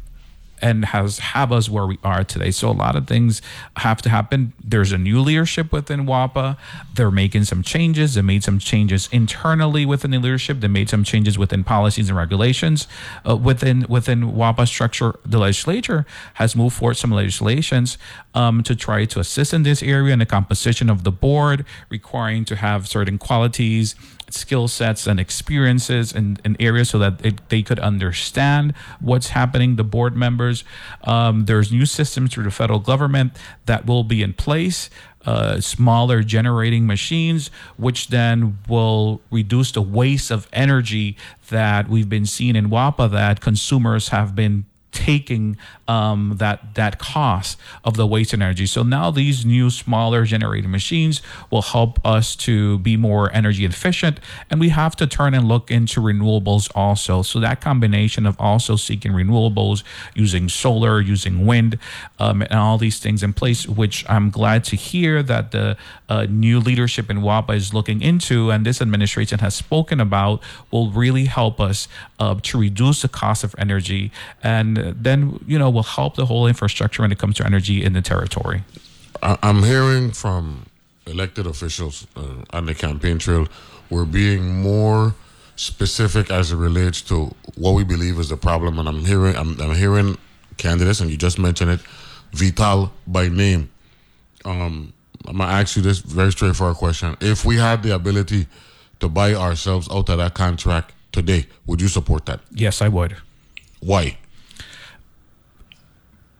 [0.62, 2.50] and has have us where we are today.
[2.50, 3.42] So a lot of things
[3.76, 4.52] have to happen.
[4.62, 6.56] There's a new leadership within WAPA.
[6.94, 8.14] They're making some changes.
[8.14, 10.60] They made some changes internally within the leadership.
[10.60, 12.88] They made some changes within policies and regulations
[13.28, 15.18] uh, within within WAPA structure.
[15.24, 17.98] The legislature has moved forward some legislations
[18.34, 22.44] um, to try to assist in this area and the composition of the board, requiring
[22.46, 23.94] to have certain qualities
[24.30, 29.76] skill sets and experiences in, in areas so that it, they could understand what's happening.
[29.76, 30.45] The board members,
[31.04, 33.32] um, there's new systems through the federal government
[33.66, 34.90] that will be in place.
[35.24, 41.16] Uh, smaller generating machines, which then will reduce the waste of energy
[41.48, 47.58] that we've been seeing in WAPA that consumers have been taking um, that that cost
[47.84, 48.66] of the waste energy.
[48.66, 54.18] So now these new smaller generating machines will help us to be more energy efficient,
[54.50, 57.22] and we have to turn and look into renewables also.
[57.22, 59.82] So that combination of also seeking renewables,
[60.14, 61.78] using solar, using wind,
[62.18, 65.76] um, and all these things in place, which I'm glad to hear that the
[66.08, 70.90] uh, new leadership in WAPA is looking into, and this administration has spoken about, will
[70.90, 71.86] really help us
[72.18, 74.10] uh, to reduce the cost of energy
[74.42, 77.92] and then you know will help the whole infrastructure when it comes to energy in
[77.92, 78.62] the territory.
[79.22, 80.66] I'm hearing from
[81.06, 83.46] elected officials uh, on the campaign trail,
[83.90, 85.14] we're being more
[85.56, 88.78] specific as it relates to what we believe is the problem.
[88.78, 90.18] And I'm hearing, I'm, I'm hearing
[90.56, 91.80] candidates, and you just mentioned it,
[92.32, 93.70] Vitol by name.
[94.44, 94.92] Um,
[95.26, 98.46] I'm gonna ask you this very straightforward question: If we had the ability
[99.00, 102.40] to buy ourselves out of that contract today, would you support that?
[102.50, 103.16] Yes, I would.
[103.80, 104.18] Why?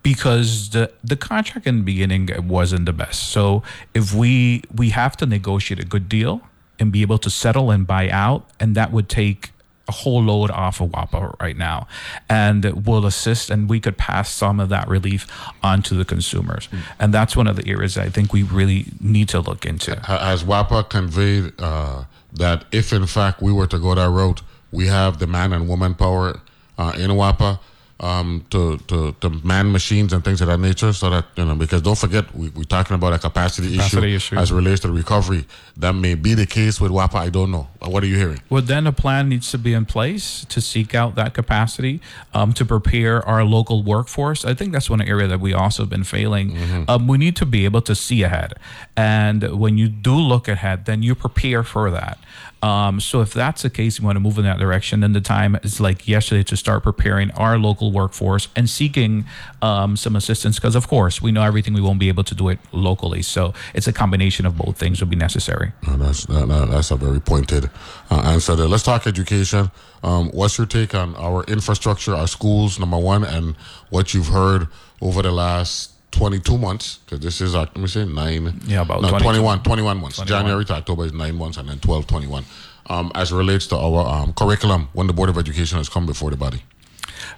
[0.06, 3.30] Because the the contract in the beginning wasn't the best.
[3.30, 6.42] So if we we have to negotiate a good deal
[6.78, 9.50] and be able to settle and buy out, and that would take
[9.88, 11.88] a whole load off of WAPA right now,
[12.28, 15.26] and will assist, and we could pass some of that relief
[15.60, 16.78] onto the consumers, mm.
[17.00, 19.98] and that's one of the areas I think we really need to look into.
[20.00, 24.86] Has WAPA conveyed uh, that if in fact we were to go that route, we
[24.86, 26.40] have the man and woman power
[26.78, 27.58] uh, in WAPA?
[28.00, 31.54] Um, to, to, to man machines and things of that nature so that, you know,
[31.54, 34.92] because don't forget, we, we're talking about a capacity, capacity issue, issue, as relates to
[34.92, 35.46] recovery.
[35.78, 37.14] That may be the case with WAPA.
[37.14, 37.68] I don't know.
[37.80, 38.42] What are you hearing?
[38.50, 42.00] Well, then a plan needs to be in place to seek out that capacity
[42.34, 44.44] um, to prepare our local workforce.
[44.44, 46.52] I think that's one area that we also have been failing.
[46.52, 46.90] Mm-hmm.
[46.90, 48.54] Um, we need to be able to see ahead.
[48.96, 52.18] And when you do look ahead, then you prepare for that.
[52.66, 55.20] Um, so if that's the case, you want to move in that direction, then the
[55.20, 59.24] time is like yesterday to start preparing our local workforce and seeking
[59.62, 61.74] um, some assistance because, of course, we know everything.
[61.74, 63.22] We won't be able to do it locally.
[63.22, 65.72] So it's a combination of both things will be necessary.
[65.86, 67.70] That's that, that's a very pointed
[68.10, 68.66] uh, answer there.
[68.66, 69.70] Let's talk education.
[70.02, 73.54] Um, what's your take on our infrastructure, our schools, number one, and
[73.90, 74.66] what you've heard
[75.00, 79.02] over the last 22 months because this is uh, let me say nine yeah about
[79.02, 80.28] no, 21 21 months 21.
[80.28, 82.44] january to october is nine months and then 12 21
[82.88, 86.06] um, as it relates to our um, curriculum when the board of education has come
[86.06, 86.62] before the body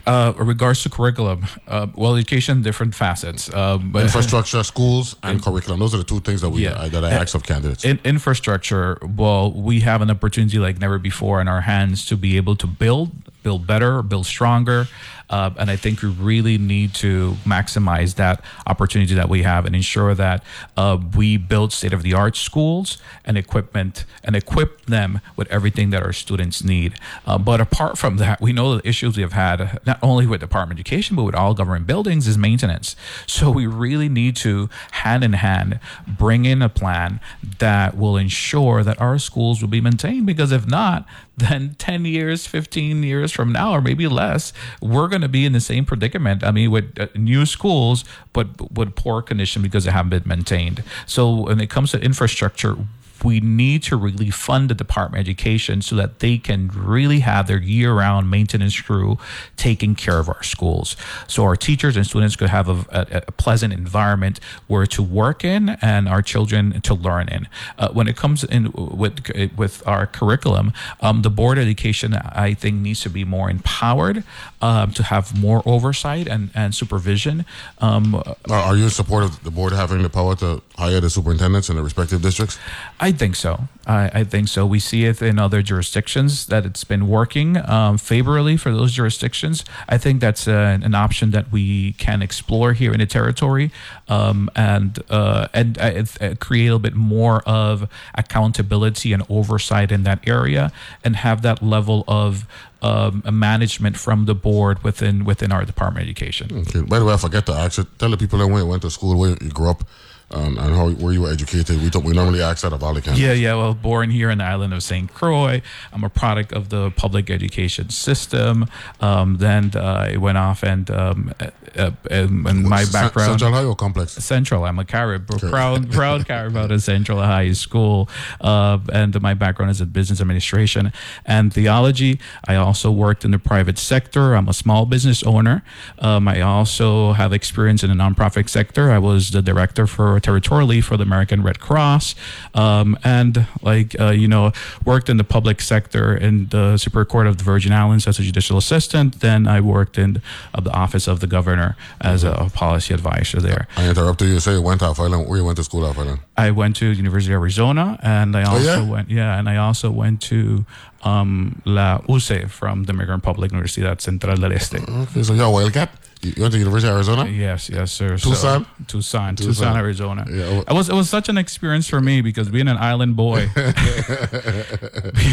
[0.07, 3.53] uh, regards to curriculum, uh, well, education, different facets.
[3.53, 5.81] Um, but infrastructure, schools, and curriculum.
[5.81, 6.73] Those are the two things that we yeah.
[6.73, 7.85] uh, that I ask of candidates.
[7.85, 12.37] In infrastructure, well, we have an opportunity like never before in our hands to be
[12.37, 13.11] able to build
[13.43, 14.89] build better, build stronger.
[15.31, 19.75] Uh, and I think we really need to maximize that opportunity that we have and
[19.75, 20.43] ensure that
[20.77, 25.91] uh, we build state of the art schools and equipment and equip them with everything
[25.91, 26.95] that our students need.
[27.27, 30.41] Uh, but apart from that, we know the issues we have had, not only with
[30.41, 32.97] Department of Education, but with all government buildings, is maintenance.
[33.27, 37.21] So we really need to, hand in hand, bring in a plan
[37.59, 40.27] that will ensure that our schools will be maintained.
[40.27, 41.07] Because if not,
[41.39, 45.53] then 10 years, 15 years from now, or maybe less, we're going to be in
[45.53, 46.45] the same predicament.
[46.45, 50.83] I mean, with uh, new schools, but with poor condition because they haven't been maintained.
[51.07, 52.77] So when it comes to infrastructure,
[53.25, 57.47] we need to really fund the Department of Education so that they can really have
[57.47, 59.19] their year round maintenance crew
[59.57, 60.97] taking care of our schools.
[61.27, 65.45] So our teachers and students could have a, a, a pleasant environment where to work
[65.45, 67.49] in and our children to learn in.
[67.79, 72.55] Uh, when it comes in with, with our curriculum, um, the Board of Education, I
[72.55, 74.25] think, needs to be more empowered
[74.61, 77.45] um, to have more oversight and, and supervision.
[77.79, 81.11] Um, are, are you in support of the board having the power to hire the
[81.11, 82.59] superintendents in the respective districts?
[83.01, 83.69] I think so.
[83.89, 84.67] I, I, think so.
[84.67, 89.65] We see it in other jurisdictions that it's been working um, favorably for those jurisdictions.
[89.89, 93.71] I think that's a, an option that we can explore here in the territory
[94.09, 99.91] um, and uh, and uh, uh, create a little bit more of accountability and oversight
[99.91, 100.71] in that area,
[101.03, 102.47] and have that level of
[102.83, 106.59] um, management from the board within within our Department of Education.
[106.59, 106.83] Okay.
[106.83, 108.91] By the way, I forget to ask you, tell the people that went went to
[108.91, 109.85] school where you grew up
[110.31, 111.81] um, and how where you were educated.
[111.81, 113.21] We we normally ask that of all the candidates.
[113.21, 113.55] Yeah, yeah.
[113.55, 115.13] Well, born here in the island of St.
[115.13, 115.63] Croix.
[115.93, 118.67] I'm a product of the public education system.
[119.01, 123.53] Um, then uh, I went off and um, uh, uh, and, and my background Central
[123.53, 124.13] High Complex.
[124.13, 124.65] Central.
[124.65, 125.49] I'm a Carib, okay.
[125.49, 128.09] proud proud Carib out of Central High School,
[128.41, 130.93] uh, and my background is in business administration
[131.25, 132.21] and theology.
[132.47, 134.35] I also worked in the private sector.
[134.35, 135.63] I'm a small business owner.
[135.99, 138.91] Um, I also have experience in the nonprofit sector.
[138.91, 142.15] I was the director for territorially for the American Red Cross,
[142.55, 144.53] um, and like uh, you know,
[144.85, 148.23] worked in the public sector in the Superior Court of the Virgin Islands as a
[148.23, 149.21] judicial assistant.
[149.21, 150.23] Then I worked in
[150.55, 152.47] uh, the office of the governor as mm-hmm.
[152.47, 153.67] a policy advisor there.
[153.77, 154.41] I interrupted you.
[154.41, 155.29] Say you went off island.
[155.29, 156.21] Where you went to school off island?
[156.37, 158.91] I went to University of Arizona, and I also oh, yeah?
[158.91, 160.65] went yeah, and I also went to
[161.05, 164.77] um, La UCE from the Dominican Republic Universidad Central del Este.
[164.77, 165.91] Okay, so you're Wildcat.
[166.21, 167.27] You went to University of Arizona?
[167.29, 168.17] Yes, yes, sir.
[168.17, 168.35] Tucson?
[168.35, 170.27] So, Tucson, Tucson, Tucson, Arizona.
[170.29, 170.63] Yeah.
[170.69, 173.67] It was it was such an experience for me because being an island boy, being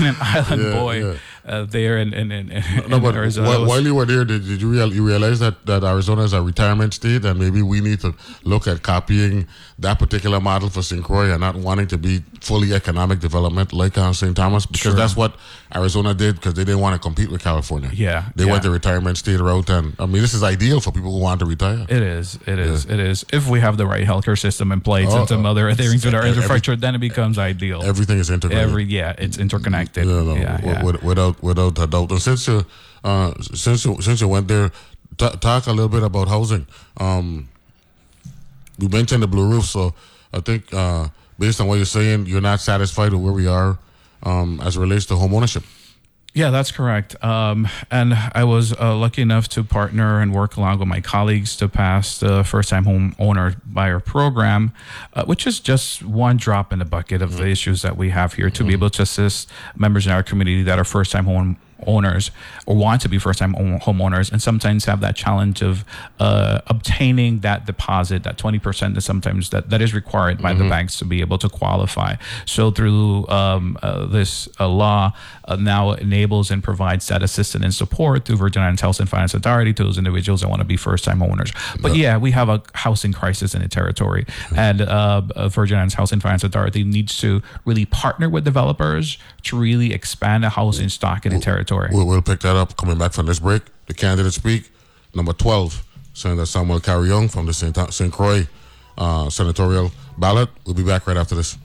[0.05, 1.17] an island yeah, boy yeah.
[1.45, 2.47] Uh, there in, in, in,
[2.89, 3.47] no, but Arizona.
[3.47, 6.33] While, while, you were there, did, did you, real, you realize that, that Arizona is
[6.33, 10.81] a retirement state and maybe we need to look at copying that particular model for
[10.81, 11.03] St.
[11.03, 14.35] Croix and not wanting to be fully economic development like uh, St.
[14.35, 14.93] Thomas because sure.
[14.93, 15.35] that's what
[15.75, 17.91] Arizona did because they didn't want to compete with California.
[17.93, 18.29] Yeah.
[18.35, 21.19] They went the retirement state route and I mean this is ideal for people who
[21.19, 21.85] want to retire.
[21.87, 22.39] It is.
[22.47, 22.85] It is.
[22.85, 22.93] Yeah.
[22.93, 23.23] It is.
[23.31, 26.15] If we have the right healthcare system in place oh, and some other things with
[26.15, 27.83] our infrastructure, every, then it becomes ideal.
[27.83, 28.63] Everything is integrated.
[28.63, 30.05] Every yeah, it's interconnected.
[30.05, 30.83] Yeah, no, yeah, yeah.
[30.83, 32.11] without without a doubt.
[32.11, 32.65] And since you
[33.03, 34.71] uh, since you since you went there,
[35.17, 36.67] t- talk a little bit about housing.
[36.97, 37.49] Um,
[38.79, 39.93] we mentioned the blue roof, so
[40.33, 41.07] I think uh,
[41.39, 43.77] based on what you're saying, you're not satisfied with where we are
[44.23, 45.63] um, as relates to home ownership.
[46.35, 47.15] Yeah, that's correct.
[47.23, 51.55] Um, and I was uh, lucky enough to partner and work along with my colleagues
[51.55, 54.73] to pass the first time home owner buyer program,
[55.13, 57.43] uh, which is just one drop in the bucket of mm-hmm.
[57.43, 58.67] the issues that we have here to mm-hmm.
[58.67, 61.55] be able to assist members in our community that are first time home
[61.85, 62.31] owners
[62.65, 65.85] or want to be first time homeowners and sometimes have that challenge of
[66.19, 70.63] uh, obtaining that deposit, that 20% that sometimes that, that is required by mm-hmm.
[70.63, 72.15] the banks to be able to qualify.
[72.45, 75.13] So through um, uh, this uh, law
[75.45, 79.33] uh, now enables and provides that assistance and support through Virgin Islands Health and Finance
[79.33, 81.51] Authority to those individuals that want to be first time owners.
[81.81, 84.25] But yeah, we have a housing crisis in the territory
[84.55, 89.93] and uh, Virgin Islands and Finance Authority needs to really partner with developers to really
[89.93, 91.95] expand the housing stock in the territory territory.
[91.95, 93.63] We'll, we'll pick that up coming back from this break.
[93.87, 94.71] The candidates speak.
[95.13, 97.75] Number 12, Senator Samuel Carrion from the St.
[97.93, 98.11] St.
[98.11, 98.47] Croix
[98.97, 100.49] uh, senatorial ballot.
[100.65, 101.57] We'll be back right after this.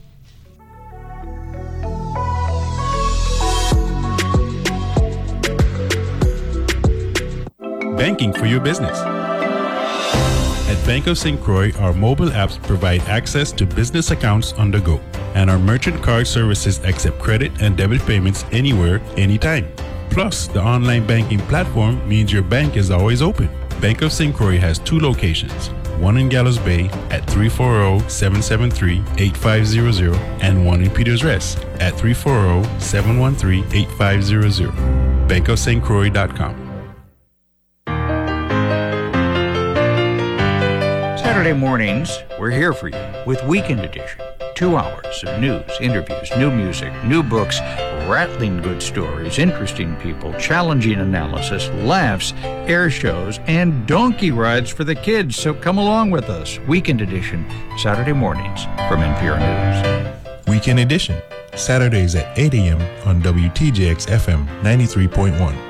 [7.96, 8.98] Banking for your business.
[10.70, 11.40] At Bank of St.
[11.42, 14.98] Croix, our mobile apps provide access to business accounts on the go,
[15.34, 19.66] and our merchant card services accept credit and debit payments anywhere, anytime.
[20.10, 23.48] Plus, the online banking platform means your bank is always open.
[23.80, 24.34] Bank of St.
[24.34, 30.90] Croix has two locations one in Gallows Bay at 340 773 8500 and one in
[30.90, 34.70] Peters Rest at 340 713 8500.
[35.28, 36.66] bankofstcroix.com.
[41.18, 44.20] Saturday mornings, we're here for you with Weekend Edition.
[44.54, 47.60] Two hours of news, interviews, new music, new books,
[48.10, 54.94] rattling good stories, interesting people, challenging analysis, laughs, air shows, and donkey rides for the
[54.94, 55.36] kids.
[55.36, 56.58] So come along with us.
[56.66, 57.48] Weekend Edition,
[57.78, 60.46] Saturday mornings from NPR News.
[60.48, 61.22] Weekend Edition,
[61.54, 62.80] Saturdays at 8 a.m.
[63.06, 65.69] on WTJX FM 93.1.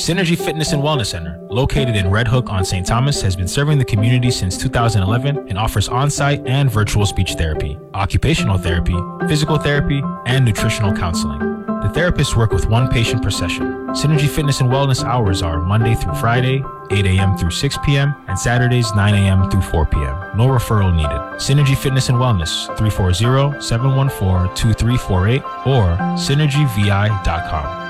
[0.00, 2.86] Synergy Fitness and Wellness Center, located in Red Hook on St.
[2.86, 7.34] Thomas, has been serving the community since 2011 and offers on site and virtual speech
[7.34, 8.96] therapy, occupational therapy,
[9.28, 11.40] physical therapy, and nutritional counseling.
[11.66, 13.88] The therapists work with one patient per session.
[13.88, 17.36] Synergy Fitness and Wellness hours are Monday through Friday, 8 a.m.
[17.36, 19.50] through 6 p.m., and Saturdays, 9 a.m.
[19.50, 20.16] through 4 p.m.
[20.34, 21.10] No referral needed.
[21.36, 27.89] Synergy Fitness and Wellness, 340 714 2348 or synergyvi.com.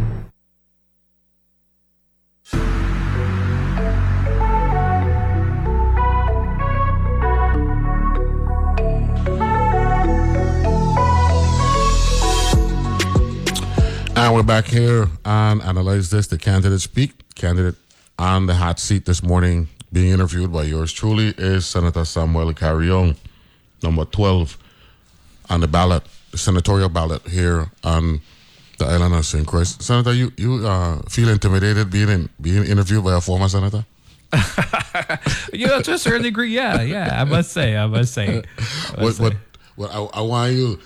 [14.31, 17.11] And we're back here on Analyze This, the candidate speak.
[17.35, 17.75] Candidate
[18.17, 23.17] on the hot seat this morning, being interviewed by yours truly, is Senator Samuel Carrion,
[23.83, 24.57] number 12
[25.49, 28.21] on the ballot, the senatorial ballot here on
[28.77, 29.45] the island of St.
[29.45, 29.65] Croix.
[29.65, 33.83] Senator, you, you uh, feel intimidated being in, being interviewed by a former senator?
[35.51, 37.19] yeah, to a certain degree, yeah, yeah.
[37.19, 38.43] I must say, I must say.
[38.97, 39.37] I must what, say.
[39.75, 40.79] what, what I, I want you,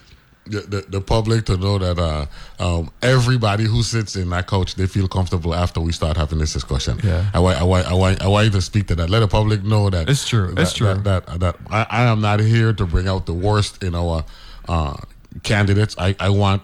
[0.46, 2.26] the, the, the public, to know that uh,
[2.60, 6.54] um, everybody who sits in that couch, they feel comfortable after we start having this
[6.54, 7.00] discussion.
[7.04, 7.30] Yeah.
[7.34, 9.10] I want, I want, I want, I want you to speak to that.
[9.10, 10.94] Let the public know that It's true, That, it's true.
[10.94, 14.24] That, that, that I, I am not here to bring out the worst in our
[14.70, 14.98] uh,
[15.44, 15.96] candidates.
[15.98, 16.62] I, I want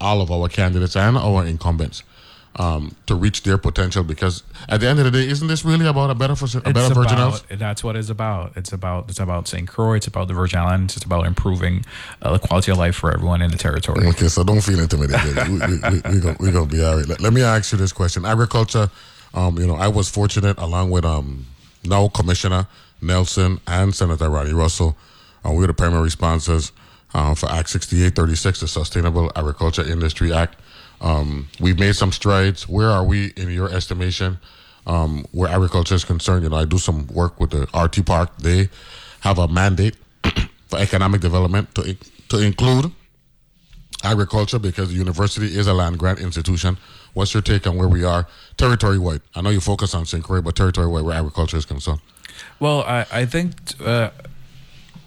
[0.00, 2.02] all of our candidates and our incumbents.
[2.56, 5.86] Um, to reach their potential, because at the end of the day, isn't this really
[5.86, 7.44] about a better, for, a better Virgin Isles?
[7.48, 8.56] That's what it's about.
[8.56, 9.68] It's about it's about St.
[9.68, 9.94] Croix.
[9.94, 10.96] It's about the Virgin Islands.
[10.96, 11.84] It's about improving
[12.20, 14.04] uh, the quality of life for everyone in the territory.
[14.08, 15.48] Okay, so don't feel intimidated.
[15.48, 17.06] we we, we, we gonna, we gonna be all right.
[17.06, 18.90] Let, let me ask you this question: Agriculture.
[19.32, 21.46] Um, you know, I was fortunate, along with um,
[21.84, 22.66] now Commissioner
[23.00, 24.96] Nelson and Senator Rodney Russell,
[25.44, 26.72] uh, we were the primary sponsors
[27.14, 30.56] uh, for Act 6836, the Sustainable Agriculture Industry Act.
[31.00, 32.68] Um, we've made some strides.
[32.68, 34.38] Where are we in your estimation?
[34.86, 38.36] Um, where agriculture is concerned, you know, I do some work with the RT Park.
[38.38, 38.70] They
[39.20, 39.96] have a mandate
[40.68, 41.96] for economic development to
[42.30, 42.92] to include
[44.02, 46.78] agriculture because the university is a land grant institution.
[47.12, 48.26] What's your take on where we are
[48.56, 49.20] territory wide?
[49.34, 50.24] I know you focus on St.
[50.24, 52.00] Croix, but territory wide where agriculture is concerned.
[52.58, 54.10] Well, I, I think, uh,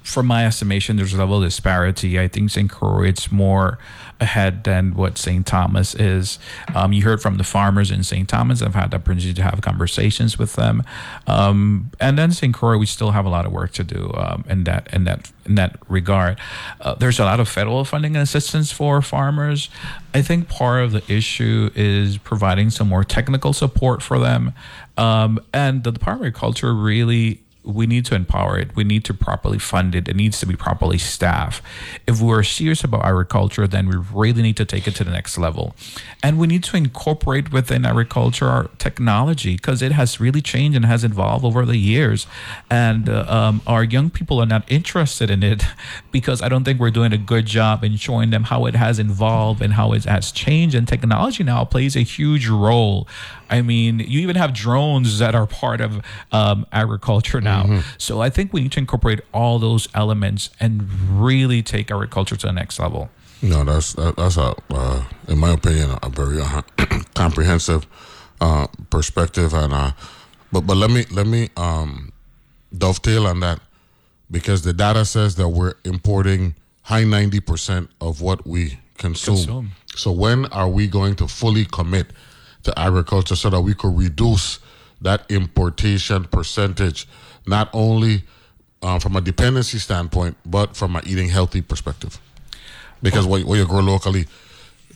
[0.04, 2.20] from my estimation, there's a level of disparity.
[2.20, 2.70] I think St.
[2.70, 3.80] Croix it's more
[4.20, 5.46] ahead than what St.
[5.46, 6.40] Thomas is.
[6.76, 8.28] Um, you heard from the farmers in St.
[8.28, 8.62] Thomas.
[8.62, 10.84] I've had the opportunity to have conversations with them,
[11.26, 12.54] um, and then St.
[12.54, 15.32] Croix, we still have a lot of work to do um, in that in that
[15.46, 16.38] in that regard.
[16.82, 19.70] Uh, there's a lot of federal funding and assistance for farmers.
[20.14, 24.54] I think part of the issue is providing some more technical support for them,
[24.98, 28.76] um, and the Department of Agriculture really we need to empower it.
[28.76, 30.08] We need to properly fund it.
[30.08, 31.64] It needs to be properly staffed.
[32.06, 35.38] If we're serious about agriculture, then we really need to take it to the next
[35.38, 35.76] level.
[36.22, 40.86] And we need to incorporate within agriculture our technology because it has really changed and
[40.86, 42.28] has evolved over the years.
[42.70, 45.64] And uh, um, our young people are not interested in it
[46.12, 49.00] because I don't think we're doing a good job in showing them how it has
[49.00, 50.76] evolved and how it has changed.
[50.76, 53.08] And technology now plays a huge role.
[53.50, 57.82] I mean, you even have drones that are part of um, agriculture now.
[57.98, 60.90] So I think we need to incorporate all those elements and
[61.20, 63.10] really take agriculture to the next level.
[63.42, 66.62] No, that's that, that's a, uh, in my opinion, a very uh,
[67.14, 67.86] comprehensive
[68.40, 69.92] uh, perspective, and uh,
[70.52, 72.14] but but let me let me um,
[72.76, 73.60] dovetail on that
[74.32, 79.36] because the data says that we're importing high ninety percent of what we consume.
[79.36, 79.72] Consume.
[79.96, 82.08] So when are we going to fully commit
[82.64, 84.60] to agriculture so that we could reduce
[85.02, 87.08] that importation percentage,
[87.46, 88.24] not only
[88.82, 92.20] uh, from a dependency standpoint, but from an eating healthy perspective?
[93.02, 94.28] Because what, what you grow locally,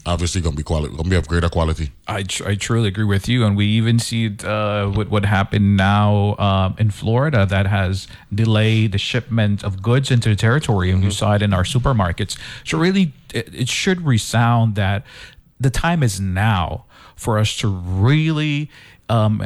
[0.05, 1.91] obviously gonna be quality, gonna be of greater quality.
[2.07, 5.25] I, tr- I truly agree with you, and we even see it uh, with what
[5.25, 10.89] happened now um, in Florida that has delayed the shipment of goods into the territory,
[10.89, 12.37] and we saw it in our supermarkets.
[12.65, 15.03] So really, it, it should resound that
[15.59, 16.85] the time is now
[17.17, 18.69] for us to really
[19.09, 19.45] um,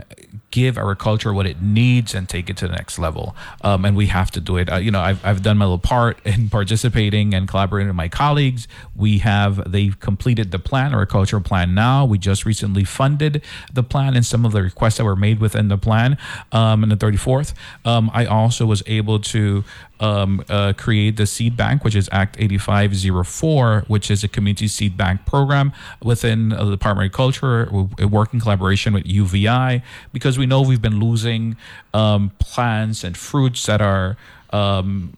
[0.49, 3.35] give culture what it needs and take it to the next level.
[3.61, 4.71] Um, and we have to do it.
[4.71, 8.09] Uh, you know, I've, I've done my little part in participating and collaborating with my
[8.09, 8.67] colleagues.
[8.95, 12.05] We have, they've completed the plan, our cultural plan now.
[12.05, 15.67] We just recently funded the plan and some of the requests that were made within
[15.67, 16.17] the plan
[16.51, 17.53] um, on the 34th.
[17.85, 19.63] Um, I also was able to
[20.01, 24.97] um, uh, create the seed bank, which is Act 8504, which is a community seed
[24.97, 25.71] bank program
[26.03, 27.69] within uh, the Department of Agriculture.
[27.71, 31.55] We work collaboration with UVI because we know we've been losing
[31.93, 34.17] um, plants and fruits that are
[34.51, 35.15] um,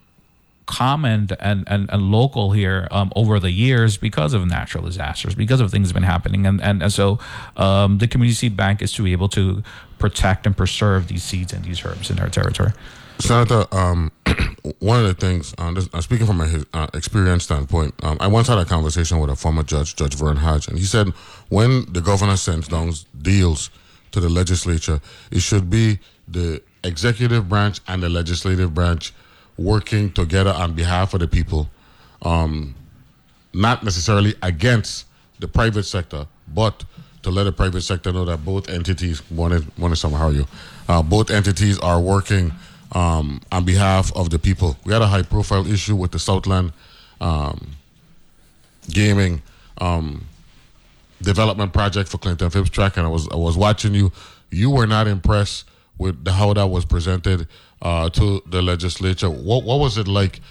[0.66, 5.62] common and, and, and local here um, over the years because of natural disasters, because
[5.62, 6.46] of things that have been happening.
[6.46, 7.20] And, and, and so
[7.56, 9.64] um, the community seed bank is to be able to
[10.00, 12.72] protect and preserve these seeds and these herbs in our territory.
[13.24, 14.12] Senator, um,
[14.80, 18.18] one of the things, uh, this, uh, speaking from a his, uh, experience standpoint, um,
[18.20, 21.08] I once had a conversation with a former judge, Judge Verne Hodge, and he said
[21.48, 23.70] when the governor sends down deals
[24.12, 25.00] to the legislature,
[25.32, 29.14] it should be the executive branch and the legislative branch
[29.58, 31.70] working together on behalf of the people,
[32.24, 32.76] um,
[33.54, 35.06] not necessarily against
[35.40, 36.84] the private sector, but
[37.22, 40.46] to let the private sector know that both entities, one is, one is somehow you,
[40.90, 42.52] uh, both entities are working
[42.94, 44.78] um, on behalf of the people.
[44.86, 46.74] We had a high profile issue with the Southland
[47.20, 47.72] um,
[48.90, 49.42] gaming
[49.80, 50.26] um,
[51.22, 54.12] development project for Clinton Phipps track, and I was I was watching you.
[54.52, 55.66] You were not impressed
[55.98, 57.48] with the, how that was presented
[57.82, 59.30] uh, to the legislature.
[59.30, 60.42] What what was it like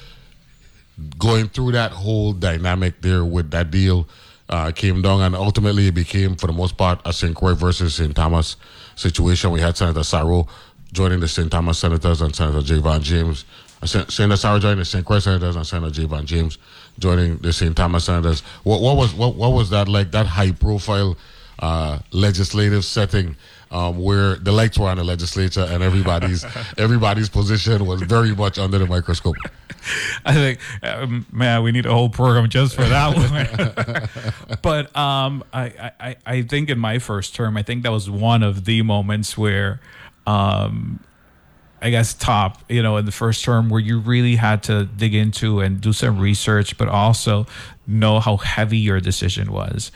[1.19, 4.09] going through that whole dynamic there with that deal?
[4.49, 7.35] Uh, came down and ultimately it became, for the most part, a St.
[7.35, 8.15] Croix versus St.
[8.15, 8.57] Thomas
[8.97, 9.51] situation.
[9.51, 10.47] We had Senator Sarauw
[10.93, 11.51] joining the St.
[11.51, 13.45] Thomas Senators and Senator Javan James.
[13.83, 15.05] Uh, Senator Sarauw joining the St.
[15.05, 16.59] Croix Senators and Senator Javan James
[16.99, 17.77] joining the St.
[17.77, 18.41] Thomas Senators.
[18.63, 20.13] What, what was what, what was that like?
[20.13, 21.17] That high profile
[21.59, 23.37] uh, legislative setting
[23.71, 26.45] um, where the lights were on the legislature and everybody's
[26.79, 29.37] everybody's position was very much under the microscope.
[30.25, 34.59] I think, um, man, we need a whole program just for that one.
[34.63, 38.43] but um, I, I, I think in my first term, I think that was one
[38.43, 39.81] of the moments where,
[40.27, 41.01] um,
[41.81, 45.15] I guess, top, you know, in the first term where you really had to dig
[45.15, 47.47] into and do some research, but also
[47.87, 49.91] know how heavy your decision was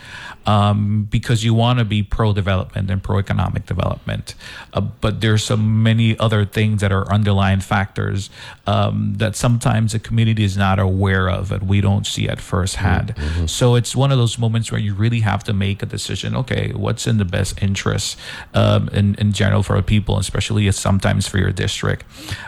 [0.45, 4.35] um, because you want to be pro development and pro economic development.
[4.73, 8.31] Uh, but there's so many other things that are underlying factors
[8.67, 12.77] um, that sometimes the community is not aware of and we don't see at first
[12.77, 13.15] hand.
[13.15, 13.47] Mm-hmm.
[13.47, 16.73] So it's one of those moments where you really have to make a decision okay,
[16.73, 18.19] what's in the best interest
[18.55, 22.05] um, in, in general for people, especially sometimes for your district?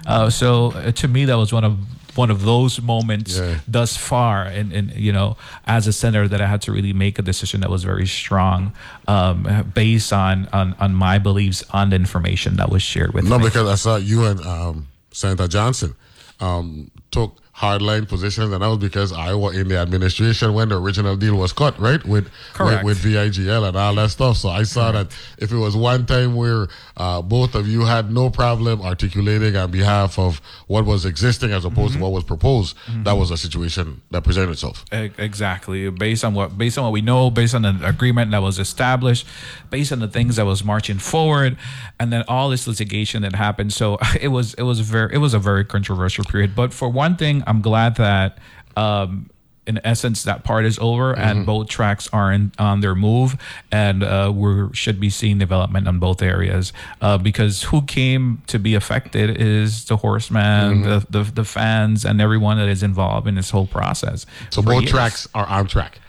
[0.07, 1.79] Uh, so uh, to me, that was one of
[2.19, 3.61] one of those moments Yeah.
[3.77, 7.15] thus far and, and you know as a senator that i had to really make
[7.19, 8.73] a decision that was very strong
[9.07, 9.37] um,
[9.75, 13.31] based on, on on my beliefs on the information that was shared with me.
[13.31, 14.75] No, me because I saw you and um,
[15.13, 15.95] Senator Johnson
[16.41, 20.81] um, took hardline positions, and that was because I was in the administration when the
[20.81, 22.03] original deal was cut, right?
[22.05, 22.85] With Correct.
[22.85, 24.37] with, with VIGL and all that stuff.
[24.37, 25.09] So I saw mm-hmm.
[25.09, 29.57] that if it was one time where uh, both of you had no problem articulating
[29.57, 32.05] on behalf of what was existing as opposed to mm-hmm.
[32.05, 33.19] what was proposed, that mm-hmm.
[33.19, 34.85] was a situation that presented itself.
[34.93, 35.91] Exactly.
[35.91, 39.27] Based on what based on what we know, based on the agreement that was established,
[39.71, 41.57] based on the things that was marching forward,
[41.99, 43.73] and then all this litigation that happened.
[43.73, 46.55] So it was it was very it was a very controversial period.
[46.55, 48.39] But for one thing, I'm glad that
[48.77, 49.31] um
[49.67, 53.37] in essence that part is over and both tracks are in, on their move
[53.71, 56.73] and uh, we should be seeing development on both areas
[57.03, 62.19] uh, because who came to be affected is the horseman the, the the fans and
[62.19, 64.91] everyone that is involved in this whole process So both years.
[64.91, 66.01] tracks are on track.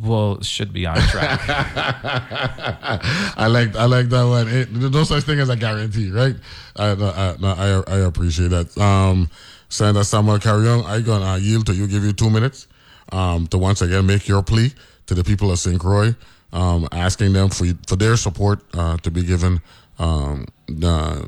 [0.00, 1.40] well should be on track
[3.36, 4.48] I like I like that one.
[4.48, 6.36] It, there's no such thing as a guarantee, right?
[6.76, 8.76] I no, I, no, I, I appreciate that.
[8.78, 9.28] Um,
[9.72, 11.86] Senator Samuel Carrion, I'm gonna yield to you.
[11.86, 12.68] Give you two minutes
[13.10, 14.70] um, to once again make your plea
[15.06, 15.80] to the people of St.
[15.80, 16.14] Croix,
[16.52, 19.62] um, asking them for for their support uh, to be given.
[19.98, 20.46] Um,
[20.84, 21.22] uh,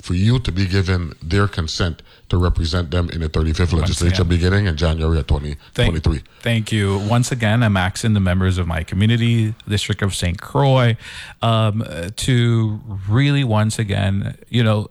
[0.00, 4.28] for you to be given their consent to represent them in the 35th legislature again.
[4.28, 6.12] beginning in January of 2023.
[6.18, 6.98] Thank, thank you.
[6.98, 10.40] Once again, I'm asking the members of my community, District of St.
[10.40, 10.96] Croix,
[11.42, 11.84] um,
[12.16, 14.88] to really once again, you know,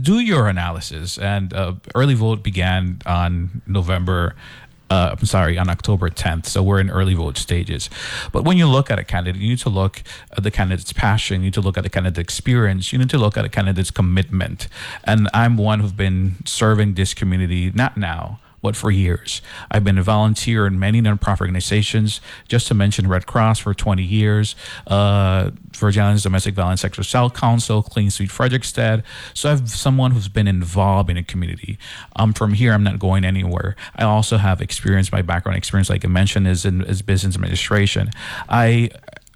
[0.00, 1.18] do your analysis.
[1.18, 4.34] And uh, early vote began on November
[4.88, 6.46] uh, I'm sorry, on October 10th.
[6.46, 7.90] So we're in early vote stages.
[8.32, 10.02] But when you look at a candidate, you need to look
[10.36, 11.40] at the candidate's passion.
[11.40, 12.92] You need to look at the candidate's experience.
[12.92, 14.68] You need to look at the candidate's commitment.
[15.04, 18.38] And I'm one who've been serving this community, not now,
[18.74, 19.42] for years.
[19.70, 24.02] I've been a volunteer in many nonprofit organizations, just to mention Red Cross for 20
[24.02, 24.56] years,
[24.86, 29.02] uh, Virgin Islands Domestic Violence Sexual Assault Council, Clean Sweep Frederiksted.
[29.34, 31.78] So I've someone who's been involved in a community.
[32.16, 33.76] Um, from here, I'm not going anywhere.
[33.94, 38.10] I also have experience, my background experience, like I mentioned, is in is business administration.
[38.48, 38.90] I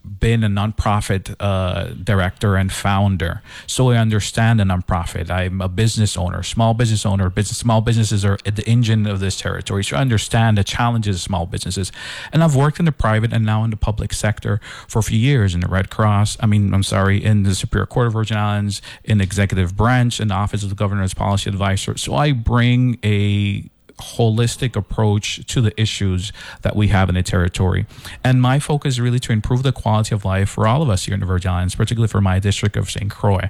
[0.05, 5.31] been a nonprofit uh, director and founder, so I understand a nonprofit.
[5.31, 7.29] I'm a business owner, small business owner.
[7.31, 11.23] Business, small businesses are the engine of this territory, so I understand the challenges of
[11.23, 11.93] small businesses.
[12.33, 15.19] And I've worked in the private and now in the public sector for a few
[15.19, 16.37] years in the Red Cross.
[16.41, 20.21] I mean, I'm sorry, in the Superior Court of Virgin Islands, in the executive branch,
[20.21, 21.97] in the Office of the Governor's Policy Advisor.
[21.97, 23.69] So I bring a
[24.01, 26.33] holistic approach to the issues
[26.63, 27.87] that we have in the territory.
[28.25, 31.05] And my focus is really to improve the quality of life for all of us
[31.05, 33.11] here in the Virgin Islands, particularly for my district of St.
[33.11, 33.49] Croix.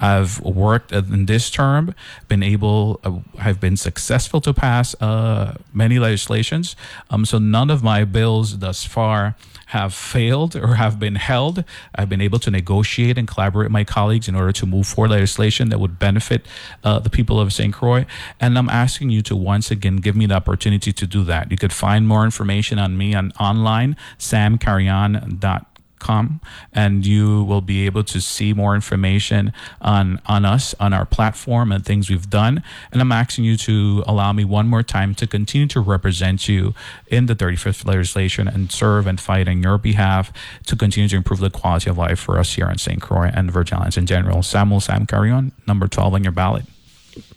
[0.00, 1.94] I've worked in this term,
[2.28, 6.76] been able, uh, have been successful to pass uh, many legislations.
[7.10, 9.36] Um, so none of my bills thus far
[9.68, 11.64] have failed or have been held.
[11.94, 15.10] I've been able to negotiate and collaborate with my colleagues in order to move forward
[15.10, 16.46] legislation that would benefit
[16.84, 17.72] uh, the people of St.
[17.72, 18.06] Croix.
[18.40, 21.50] And I'm asking you to once again give me the opportunity to do that.
[21.50, 25.66] You could find more information on me on online, samcarrion.com
[25.98, 26.40] com
[26.72, 31.72] and you will be able to see more information on on us on our platform
[31.72, 35.26] and things we've done and i'm asking you to allow me one more time to
[35.26, 36.74] continue to represent you
[37.08, 40.32] in the 35th legislation and serve and fight on your behalf
[40.66, 43.50] to continue to improve the quality of life for us here in st croix and
[43.50, 46.64] virgin islands in general samuel sam carrion number 12 on your ballot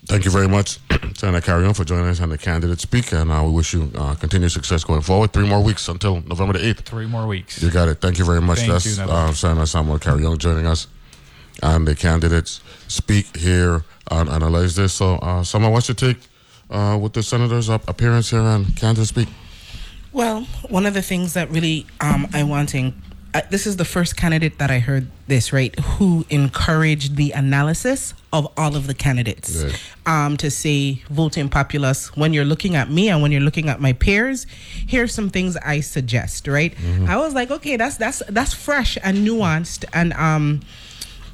[0.06, 0.78] Thank you very much,
[1.14, 4.14] Senator Carrion, for joining us on the candidate speak, and uh, we wish you uh,
[4.16, 5.32] continued success going forward.
[5.32, 6.80] Three more weeks until November the 8th.
[6.80, 7.62] Three more weeks.
[7.62, 8.00] You got it.
[8.00, 8.58] Thank you very much.
[8.58, 10.88] Thank That's you, uh, Senator Samuel Carrion joining us
[11.62, 14.92] on the candidates speak here on Analyze This.
[14.92, 16.18] So, uh, someone what's your take
[16.68, 19.28] uh, with the senator's appearance here on candidate speak?
[20.12, 22.92] Well, one of the things that really um, I want to
[23.50, 28.46] this is the first candidate that I heard this right who encouraged the analysis of
[28.56, 29.64] all of the candidates
[30.06, 33.80] um, to say voting populace when you're looking at me and when you're looking at
[33.80, 34.46] my peers
[34.86, 37.08] here's some things I suggest right Mhm.
[37.08, 40.60] I was like okay that's that's that's fresh and nuanced and um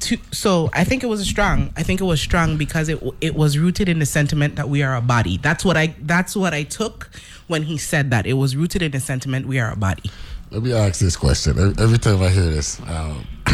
[0.01, 1.73] to, so I think it was strong.
[1.75, 4.81] I think it was strong because it it was rooted in the sentiment that we
[4.81, 5.35] are a body.
[5.37, 7.09] That's what I that's what I took
[7.47, 8.25] when he said that.
[8.25, 10.09] It was rooted in the sentiment we are a body.
[10.51, 11.59] Let me ask this question.
[11.79, 13.27] Every- time I hear this, um,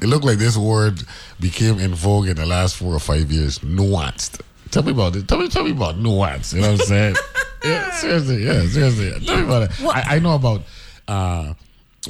[0.00, 1.02] it looked like this word
[1.40, 3.58] became in vogue in the last four or five years.
[3.60, 4.40] Nuanced.
[4.70, 5.26] Tell me about it.
[5.26, 6.52] Tell me, tell me about nuance.
[6.52, 7.16] You know what I'm saying?
[7.64, 8.44] yeah, seriously.
[8.44, 9.26] Yeah, seriously.
[9.26, 9.82] Tell me about it.
[9.82, 10.62] I, I know about
[11.08, 11.54] uh,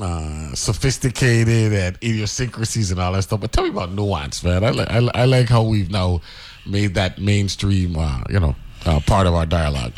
[0.01, 4.63] uh, sophisticated and idiosyncrasies and all that stuff, but tell me about nuance, man.
[4.65, 6.21] I like, I, I like how we've now
[6.67, 8.55] made that mainstream, uh, you know,
[8.85, 9.93] uh, part of our dialogue.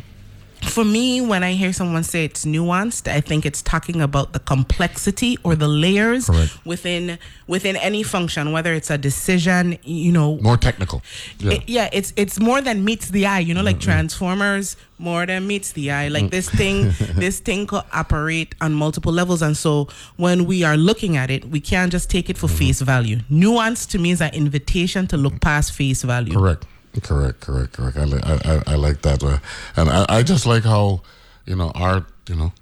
[0.63, 4.39] For me, when I hear someone say it's nuanced, I think it's talking about the
[4.39, 6.65] complexity or the layers Correct.
[6.65, 11.03] within within any function, whether it's a decision, you know, More technical.
[11.39, 11.53] Yeah.
[11.53, 13.41] It- yeah, it's it's more than meets the eye.
[13.41, 16.09] You know, like Transformers, more than meets the eye.
[16.09, 16.57] Like this mm.
[16.59, 21.31] thing, this thing could operate on multiple levels, and so when we are looking at
[21.31, 22.57] it, we can't just take it for mm-hmm.
[22.57, 23.19] face value.
[23.29, 26.35] Nuance to me is an invitation to look past face value.
[26.35, 26.67] Correct.
[27.01, 27.41] Correct.
[27.41, 27.73] Correct.
[27.73, 27.97] Correct.
[27.97, 28.27] I like.
[28.27, 29.39] I, I, I like that, uh,
[29.77, 31.01] and I, I just like how
[31.47, 32.53] you know our you know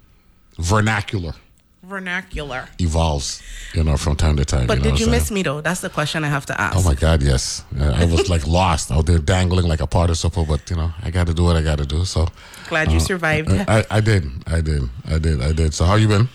[0.57, 1.33] vernacular
[1.83, 2.69] Vernacular.
[2.79, 3.41] evolves.
[3.73, 4.67] You know from time to time.
[4.67, 5.61] But know did you miss me though?
[5.61, 6.77] That's the question I have to ask.
[6.77, 7.21] Oh my God!
[7.21, 11.11] Yes, I was like lost out there dangling like a participle, but you know I
[11.11, 12.05] got to do what I got to do.
[12.05, 12.27] So
[12.69, 13.49] Glad you uh, survived.
[13.51, 14.23] I, I did.
[14.47, 14.83] I did.
[15.05, 15.41] I did.
[15.41, 15.73] I did.
[15.73, 16.29] So how you been?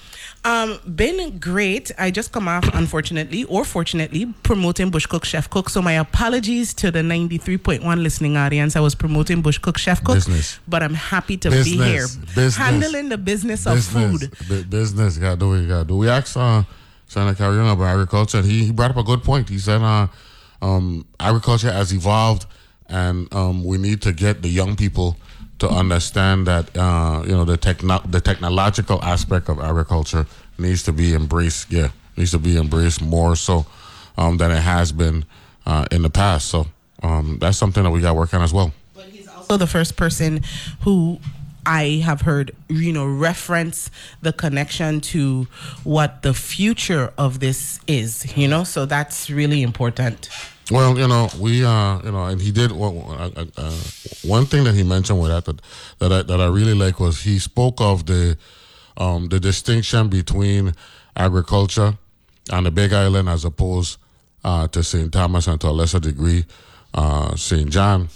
[0.47, 1.91] Um, been great.
[1.99, 5.69] I just come off, unfortunately or fortunately, promoting Bush Cook Chef Cook.
[5.69, 8.77] So my apologies to the 93.1 listening audience.
[8.77, 10.61] I was promoting Bush Cook Chef Cook, Business.
[10.69, 12.35] but I'm happy to be here, Business.
[12.35, 12.57] Business.
[12.57, 14.31] handling the business of food.
[14.47, 15.19] bu- business.
[15.19, 15.97] Got to do what you got do.
[15.97, 16.63] We asked uh,
[17.09, 19.49] Senator Carry about agriculture, and he, he brought up a good point.
[19.49, 20.07] He said uh,
[20.63, 22.47] um, agriculture has evolved,
[22.89, 25.17] and um, we need to get the young people
[25.59, 30.27] to understand that uh, you know the techno- the technological aspect of agriculture
[30.59, 31.73] needs to be embraced.
[31.73, 33.67] Yeah, needs to be embraced more so
[34.19, 35.25] um, than it has been
[35.65, 36.49] uh, in the past.
[36.49, 36.67] So
[37.03, 38.73] um, that's something that we got to work on as well.
[39.37, 40.43] Also, the first person
[40.81, 41.21] who
[41.65, 43.91] I have heard, you know, reference
[44.21, 45.47] the connection to
[45.85, 48.37] what the future of this is.
[48.37, 50.29] You know, so that's really important.
[50.71, 52.73] Well, you know, we, uh, you know, and he did.
[52.73, 53.73] Uh, uh,
[54.25, 55.62] one thing that he mentioned with that that
[56.01, 58.37] that I, that I really like was he spoke of the
[58.97, 60.73] um, the distinction between
[61.17, 61.97] agriculture
[62.51, 63.99] on the Big Island as opposed
[64.45, 65.12] uh, to St.
[65.12, 66.45] Thomas and to a lesser degree
[66.95, 67.71] uh, St.
[67.71, 68.09] John.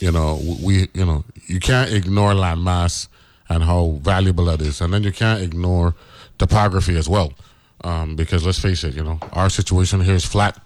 [0.00, 3.08] You know, we, you know, you can't ignore landmass
[3.48, 5.94] and how valuable that is, and then you can't ignore
[6.38, 7.32] topography as well,
[7.82, 10.58] um, because let's face it, you know, our situation here is flat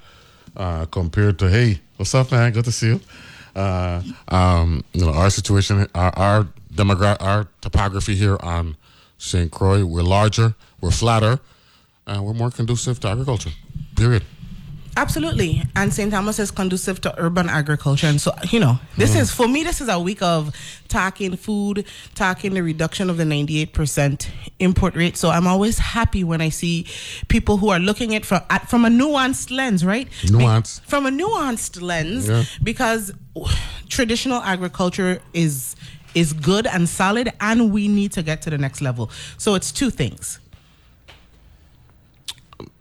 [0.59, 2.53] uh, compared to hey, what's up, man?
[2.53, 3.01] Good to see you.
[3.55, 8.77] Uh, um, you know, our situation, our our demogra- our topography here on
[9.19, 9.51] St.
[9.51, 11.41] Croix, we're larger, we're flatter,
[12.07, 13.51] and we're more conducive to agriculture.
[13.97, 14.25] Period.
[14.99, 15.63] Absolutely.
[15.77, 16.11] And St.
[16.11, 18.09] Thomas is conducive to urban agriculture.
[18.09, 19.21] And so, you know, this mm.
[19.21, 20.53] is, for me, this is a week of
[20.89, 21.87] talking food,
[22.17, 24.29] talking the reduction of the 98%
[24.59, 25.17] import rate.
[25.17, 26.85] So I'm always happy when I see
[27.29, 30.09] people who are looking at from, at, from a nuanced lens, right?
[30.33, 30.81] Nuance.
[30.81, 32.43] Be, from a nuanced lens, yeah.
[32.61, 33.13] because
[33.89, 35.77] traditional agriculture is
[36.15, 39.11] is good and solid and we need to get to the next level.
[39.37, 40.41] So it's two things.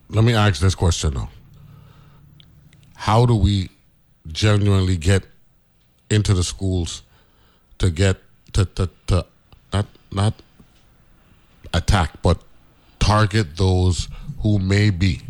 [0.09, 1.29] Let me ask this question though
[2.97, 3.69] how do we
[4.27, 5.23] genuinely get
[6.09, 7.03] into the schools
[7.77, 8.17] to get
[8.53, 9.25] to, to, to
[9.71, 10.33] not not
[11.73, 12.41] attack but
[12.99, 14.07] target those
[14.41, 15.21] who may be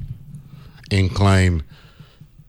[0.90, 1.64] inclined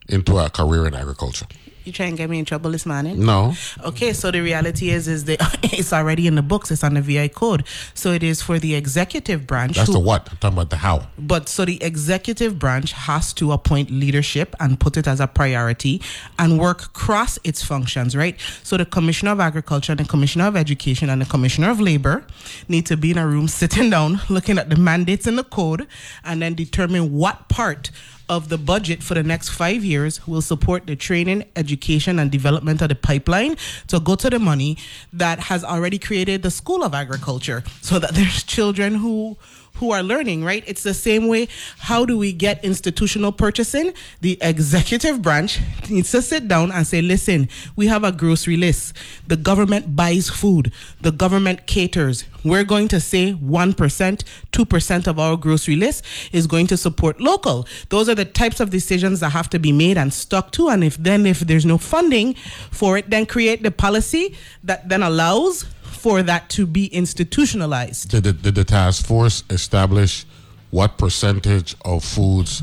[0.09, 1.47] into a career in agriculture
[1.89, 3.24] you try and get me in trouble this morning?
[3.24, 3.55] No.
[3.82, 6.70] Okay, so the reality is, is that it's already in the books.
[6.70, 7.64] It's on the VI code.
[7.95, 9.76] So it is for the executive branch.
[9.76, 10.28] That's who, the what?
[10.30, 11.09] I'm talking about the how.
[11.18, 16.01] But so the executive branch has to appoint leadership and put it as a priority
[16.39, 18.39] and work cross its functions, right?
[18.62, 22.24] So the Commissioner of Agriculture and the Commissioner of Education and the Commissioner of Labor
[22.68, 25.86] need to be in a room sitting down, looking at the mandates in the code,
[26.24, 27.91] and then determine what part
[28.29, 32.83] of the budget for the next five years will support the training, education, and development
[32.83, 33.57] of the pipeline
[33.87, 34.76] to go to the money
[35.12, 39.37] that has already created the School of Agriculture so that there's children who
[39.79, 40.62] who are learning, right?
[40.66, 41.49] It's the same way.
[41.79, 43.95] How do we get institutional purchasing?
[44.20, 48.97] The executive branch needs to sit down and say, listen, we have a grocery list.
[49.26, 52.24] The government buys food, the government caters.
[52.45, 57.66] We're going to say 1%, 2% of our grocery list is going to support local.
[57.89, 60.68] Those are the types of decisions that have to be made and stuck to.
[60.68, 62.35] And if then, if there's no funding
[62.70, 65.66] for it, then create the policy that then allows
[65.99, 68.11] for that to be institutionalized.
[68.11, 70.24] Did the, did the task force establish
[70.70, 72.62] what percentage of foods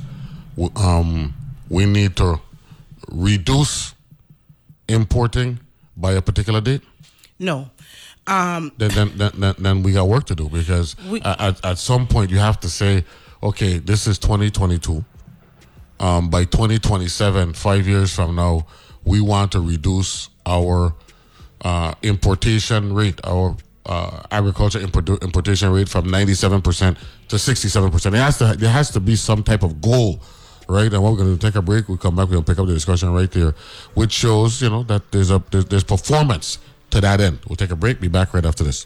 [0.76, 1.34] um,
[1.70, 2.40] we need to
[3.10, 3.94] reduce
[4.88, 5.60] importing
[5.98, 6.82] by a particular date?
[7.40, 7.70] No.
[8.28, 12.08] Um, then, then, then, then, we got work to do because we, at, at some
[12.08, 13.06] point you have to say,
[13.44, 15.06] okay, this is 2022.
[16.00, 18.66] Um, by 2027, five years from now,
[19.04, 20.96] we want to reduce our
[21.66, 23.58] uh, importation rate, or
[23.88, 26.98] uh, agriculture import- importation rate from 97%
[27.28, 28.06] to 67%.
[28.06, 30.22] It has to, there has to be some type of goal,
[30.70, 30.94] right?
[30.94, 31.90] And we're going to take a break.
[31.90, 33.56] We come back, we'll pick up the discussion right there,
[33.96, 36.60] which shows, you know, that there's a there's, there's performance
[36.92, 37.40] to that end.
[37.50, 38.86] We'll take a break, be back right after this.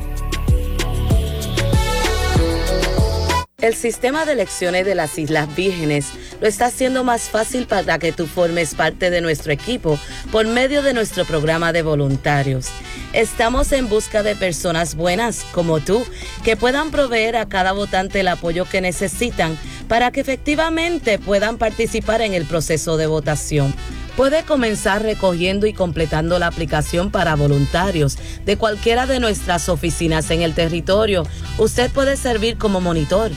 [3.61, 6.07] El sistema de elecciones de las Islas Vírgenes
[6.41, 9.99] lo está haciendo más fácil para que tú formes parte de nuestro equipo
[10.31, 12.69] por medio de nuestro programa de voluntarios.
[13.13, 16.03] Estamos en busca de personas buenas como tú
[16.43, 19.55] que puedan proveer a cada votante el apoyo que necesitan
[19.87, 23.75] para que efectivamente puedan participar en el proceso de votación.
[24.15, 30.41] Puede comenzar recogiendo y completando la aplicación para voluntarios de cualquiera de nuestras oficinas en
[30.41, 31.25] el territorio.
[31.57, 33.31] Usted puede servir como monitor.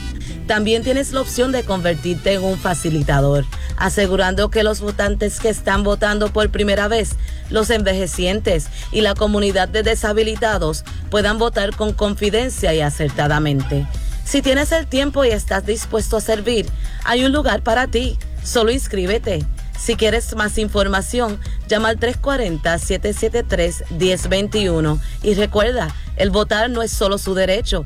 [0.47, 3.45] También tienes la opción de convertirte en un facilitador,
[3.77, 7.15] asegurando que los votantes que están votando por primera vez,
[7.49, 13.87] los envejecientes y la comunidad de deshabilitados puedan votar con confidencia y acertadamente.
[14.23, 16.67] Si tienes el tiempo y estás dispuesto a servir,
[17.05, 18.17] hay un lugar para ti.
[18.43, 19.45] Solo inscríbete.
[19.85, 27.35] Si quieres más información, llama al 340-773-1021 y recuerda, el votar no es solo su
[27.35, 27.85] derecho,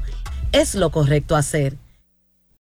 [0.54, 1.76] es lo correcto hacer.